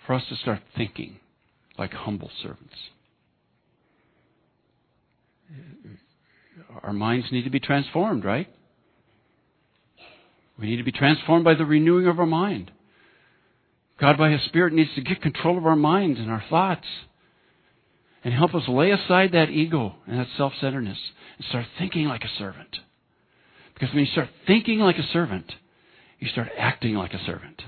for 0.09 0.15
us 0.15 0.23
to 0.31 0.37
start 0.37 0.61
thinking 0.75 1.21
like 1.77 1.93
humble 1.93 2.31
servants. 2.43 2.75
Our 6.83 6.95
minds 6.95 7.27
need 7.31 7.45
to 7.45 7.51
be 7.51 7.61
transformed, 7.61 8.25
right? 8.25 8.49
We 10.59 10.67
need 10.67 10.79
to 10.79 10.83
be 10.83 10.93
transformed 10.93 11.45
by 11.45 11.55
the 11.55 11.67
renewing 11.67 12.07
of 12.07 12.19
our 12.19 12.27
mind. 12.27 12.71
God, 14.01 14.17
by 14.17 14.31
His 14.31 14.43
Spirit, 14.45 14.73
needs 14.73 14.95
to 14.95 15.03
get 15.03 15.21
control 15.21 15.59
of 15.59 15.67
our 15.67 15.77
minds 15.77 16.19
and 16.19 16.31
our 16.31 16.43
thoughts 16.49 16.87
and 18.25 18.33
help 18.33 18.55
us 18.55 18.63
lay 18.67 18.91
aside 18.91 19.33
that 19.33 19.51
ego 19.51 19.95
and 20.07 20.19
that 20.19 20.29
self 20.39 20.55
centeredness 20.59 20.99
and 21.37 21.47
start 21.49 21.67
thinking 21.79 22.07
like 22.07 22.25
a 22.25 22.39
servant. 22.39 22.79
Because 23.75 23.91
when 23.91 24.07
you 24.07 24.13
start 24.13 24.31
thinking 24.47 24.79
like 24.79 24.97
a 24.97 25.07
servant, 25.13 25.53
you 26.19 26.29
start 26.29 26.49
acting 26.57 26.95
like 26.95 27.13
a 27.13 27.23
servant. 27.27 27.61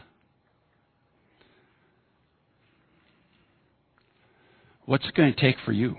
What's 4.91 5.07
it 5.07 5.15
going 5.15 5.33
to 5.33 5.41
take 5.41 5.55
for 5.65 5.71
you? 5.71 5.99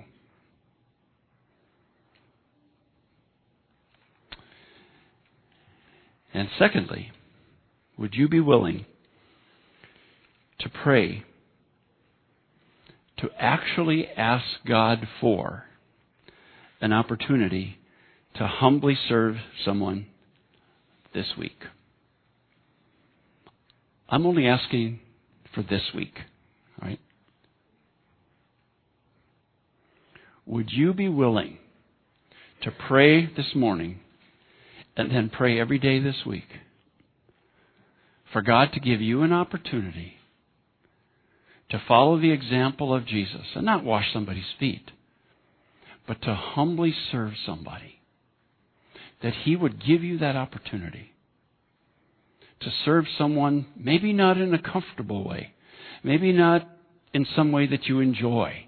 And 6.34 6.50
secondly, 6.60 7.14
would 7.98 8.16
you 8.16 8.28
be 8.28 8.42
willing 8.42 8.86
to 10.60 10.68
pray, 10.68 11.24
to 13.20 13.30
actually 13.40 14.10
ask 14.10 14.44
God 14.68 15.08
for 15.22 15.68
an 16.82 16.92
opportunity 16.92 17.78
to 18.36 18.46
humbly 18.46 18.98
serve 19.08 19.38
someone 19.64 20.08
this 21.14 21.28
week? 21.38 21.64
I'm 24.10 24.26
only 24.26 24.48
asking 24.48 25.00
for 25.56 25.64
this 25.64 25.92
week, 25.96 26.16
all 26.82 26.90
right? 26.90 27.00
Would 30.46 30.72
you 30.72 30.94
be 30.94 31.08
willing 31.08 31.58
to 32.64 32.72
pray 32.72 33.26
this 33.26 33.56
morning 33.56 34.00
and 34.96 35.12
then 35.12 35.30
pray 35.30 35.60
every 35.60 35.80
day 35.80 36.00
this 36.00 36.26
week 36.26 36.48
for 38.32 38.42
God 38.42 38.72
to 38.74 38.80
give 38.80 39.02
you 39.02 39.24
an 39.24 39.34
opportunity 39.34 40.16
to 41.70 41.82
follow 41.88 42.20
the 42.20 42.32
example 42.32 42.94
of 42.94 43.06
Jesus 43.06 43.46
and 43.56 43.66
not 43.66 43.84
wash 43.84 44.12
somebody's 44.12 44.44
feet, 44.60 44.92
but 46.08 46.22
to 46.22 46.36
humbly 46.36 46.94
serve 47.12 47.34
somebody. 47.46 48.02
That 49.24 49.34
He 49.44 49.56
would 49.56 49.84
give 49.86 50.04
you 50.04 50.18
that 50.18 50.36
opportunity 50.36 51.12
to 52.60 52.72
serve 52.84 53.06
someone, 53.18 53.68
maybe 53.78 54.12
not 54.12 54.38
in 54.38 54.54
a 54.54 54.62
comfortable 54.62 55.24
way, 55.24 55.54
maybe 56.04 56.32
not 56.32 56.68
in 57.14 57.26
some 57.36 57.52
way 57.52 57.68
that 57.68 57.86
you 57.86 58.00
enjoy, 58.00 58.66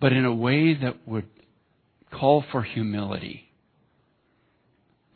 but 0.00 0.12
in 0.12 0.24
a 0.24 0.34
way 0.34 0.74
that 0.74 0.96
would 1.06 1.26
call 2.12 2.44
for 2.50 2.62
humility 2.62 3.46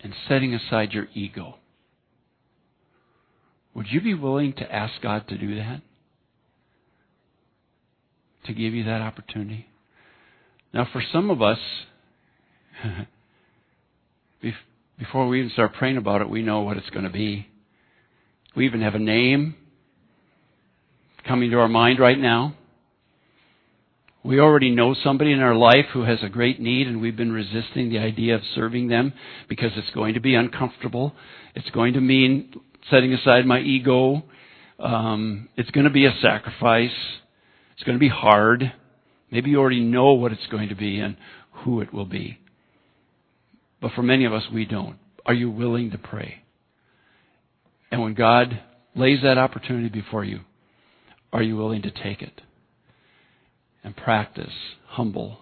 and 0.01 0.14
setting 0.28 0.55
aside 0.55 0.93
your 0.93 1.09
ego. 1.14 1.57
Would 3.74 3.87
you 3.91 4.01
be 4.01 4.14
willing 4.14 4.53
to 4.55 4.74
ask 4.74 4.95
God 5.03 5.28
to 5.28 5.39
do 5.39 5.57
that? 5.57 5.83
To 8.47 8.53
give 8.53 8.74
you 8.74 8.85
that 8.85 9.03
opportunity? 9.03 9.66
Now, 10.72 10.89
for 10.91 11.03
some 11.12 11.31
of 11.31 11.43
us, 11.43 11.59
before 14.99 15.28
we 15.28 15.41
even 15.41 15.51
start 15.53 15.74
praying 15.74 15.99
about 15.99 16.20
it, 16.20 16.28
we 16.28 16.43
know 16.43 16.61
what 16.61 16.76
it's 16.76 16.91
going 16.91 17.05
to 17.05 17.11
be. 17.11 17.47
We 18.57 18.66
even 18.66 18.81
have 18.81 18.95
a 18.95 18.99
name 18.99 19.55
coming 21.26 21.51
to 21.51 21.59
our 21.59 21.68
mind 21.68 21.99
right 22.01 22.18
now. 22.18 22.55
We 24.22 24.38
already 24.38 24.70
know 24.70 24.94
somebody 25.02 25.32
in 25.32 25.40
our 25.40 25.54
life 25.54 25.86
who 25.94 26.02
has 26.02 26.18
a 26.22 26.28
great 26.28 26.60
need, 26.60 26.86
and 26.86 27.00
we've 27.00 27.16
been 27.16 27.32
resisting 27.32 27.88
the 27.88 27.98
idea 27.98 28.34
of 28.34 28.42
serving 28.54 28.88
them 28.88 29.14
because 29.48 29.70
it's 29.76 29.90
going 29.94 30.14
to 30.14 30.20
be 30.20 30.34
uncomfortable. 30.34 31.14
It's 31.54 31.70
going 31.70 31.94
to 31.94 32.02
mean 32.02 32.52
setting 32.90 33.14
aside 33.14 33.46
my 33.46 33.60
ego. 33.60 34.22
Um, 34.78 35.48
it's 35.56 35.70
going 35.70 35.84
to 35.84 35.90
be 35.90 36.04
a 36.04 36.14
sacrifice. 36.20 36.90
It's 37.74 37.82
going 37.84 37.96
to 37.96 38.00
be 38.00 38.10
hard. 38.10 38.72
Maybe 39.30 39.50
you 39.50 39.58
already 39.58 39.80
know 39.80 40.12
what 40.12 40.32
it's 40.32 40.46
going 40.50 40.68
to 40.68 40.74
be 40.74 40.98
and 40.98 41.16
who 41.52 41.80
it 41.80 41.94
will 41.94 42.04
be. 42.04 42.38
But 43.80 43.92
for 43.92 44.02
many 44.02 44.26
of 44.26 44.34
us, 44.34 44.42
we 44.52 44.66
don't. 44.66 44.98
Are 45.24 45.34
you 45.34 45.50
willing 45.50 45.92
to 45.92 45.98
pray? 45.98 46.42
And 47.90 48.02
when 48.02 48.12
God 48.12 48.60
lays 48.94 49.22
that 49.22 49.38
opportunity 49.38 49.88
before 49.88 50.24
you, 50.24 50.40
are 51.32 51.42
you 51.42 51.56
willing 51.56 51.82
to 51.82 51.90
take 51.90 52.20
it? 52.20 52.42
And 53.83 53.97
practice 53.97 54.53
humble 54.89 55.39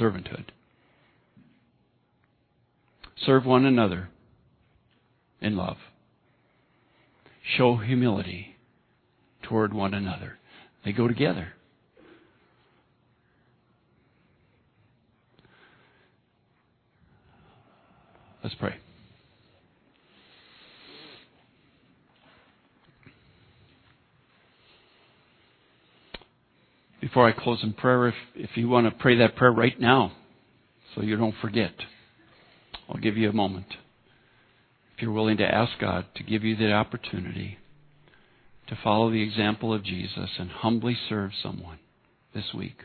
servanthood. 0.00 0.46
Serve 3.24 3.44
one 3.44 3.64
another 3.64 4.08
in 5.40 5.56
love. 5.56 5.76
Show 7.56 7.76
humility 7.76 8.56
toward 9.42 9.72
one 9.72 9.94
another. 9.94 10.38
They 10.84 10.92
go 10.92 11.08
together. 11.08 11.54
Let's 18.42 18.54
pray. 18.54 18.76
Before 27.00 27.28
I 27.28 27.32
close 27.32 27.60
in 27.62 27.72
prayer, 27.72 28.08
if, 28.08 28.14
if 28.34 28.50
you 28.56 28.68
want 28.68 28.86
to 28.86 29.02
pray 29.02 29.18
that 29.18 29.36
prayer 29.36 29.52
right 29.52 29.78
now 29.78 30.12
so 30.94 31.02
you 31.02 31.16
don't 31.16 31.34
forget, 31.40 31.72
I'll 32.88 33.00
give 33.00 33.16
you 33.16 33.28
a 33.28 33.34
moment. 33.34 33.66
If 34.96 35.02
you're 35.02 35.12
willing 35.12 35.36
to 35.38 35.44
ask 35.44 35.72
God 35.80 36.06
to 36.16 36.22
give 36.24 36.42
you 36.42 36.56
the 36.56 36.72
opportunity 36.72 37.58
to 38.68 38.78
follow 38.82 39.10
the 39.10 39.22
example 39.22 39.72
of 39.72 39.84
Jesus 39.84 40.30
and 40.38 40.50
humbly 40.50 40.96
serve 41.08 41.30
someone 41.42 41.78
this 42.34 42.52
week. 42.54 42.82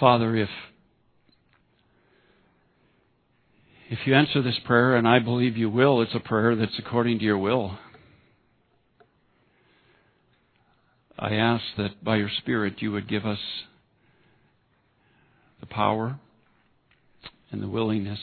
Father, 0.00 0.34
if 0.34 0.48
if 3.90 3.98
you 4.06 4.14
answer 4.14 4.40
this 4.40 4.58
prayer, 4.64 4.96
and 4.96 5.06
I 5.06 5.18
believe 5.18 5.58
you 5.58 5.68
will, 5.68 6.00
it's 6.00 6.14
a 6.14 6.20
prayer 6.20 6.56
that's 6.56 6.78
according 6.78 7.18
to 7.18 7.24
your 7.24 7.36
will. 7.36 7.76
I 11.18 11.34
ask 11.34 11.62
that 11.76 12.02
by 12.02 12.16
your 12.16 12.30
Spirit 12.38 12.80
you 12.80 12.92
would 12.92 13.08
give 13.08 13.26
us 13.26 13.40
the 15.60 15.66
power 15.66 16.18
and 17.50 17.62
the 17.62 17.68
willingness 17.68 18.20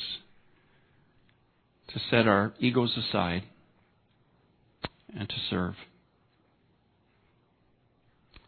to 1.89 1.99
set 2.09 2.27
our 2.27 2.53
egos 2.59 2.97
aside 2.97 3.43
and 5.15 5.29
to 5.29 5.35
serve, 5.51 5.75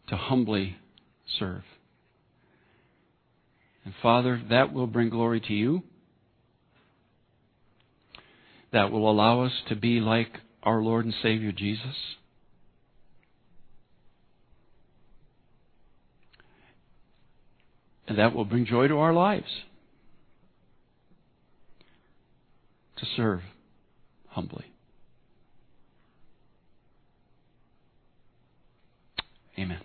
to 0.08 0.18
humbly 0.18 0.78
serve. 1.38 1.62
And 3.90 3.96
Father, 4.04 4.40
that 4.52 4.72
will 4.72 4.86
bring 4.86 5.10
glory 5.10 5.42
to 5.42 5.52
you. 5.52 5.82
That 8.72 8.92
will 8.92 9.10
allow 9.10 9.42
us 9.42 9.52
to 9.68 9.76
be 9.76 10.00
like 10.00 10.30
our 10.62 10.80
Lord 10.80 11.06
and 11.06 11.14
Savior 11.24 11.52
Jesus. 11.52 11.96
And 18.08 18.20
that 18.20 18.36
will 18.36 18.46
bring 18.46 18.68
joy 18.68 18.88
to 18.90 19.00
our 19.00 19.12
lives. 19.12 19.50
To 22.98 23.08
serve 23.18 23.42
humbly. 24.28 24.66
Amen. 29.58 29.80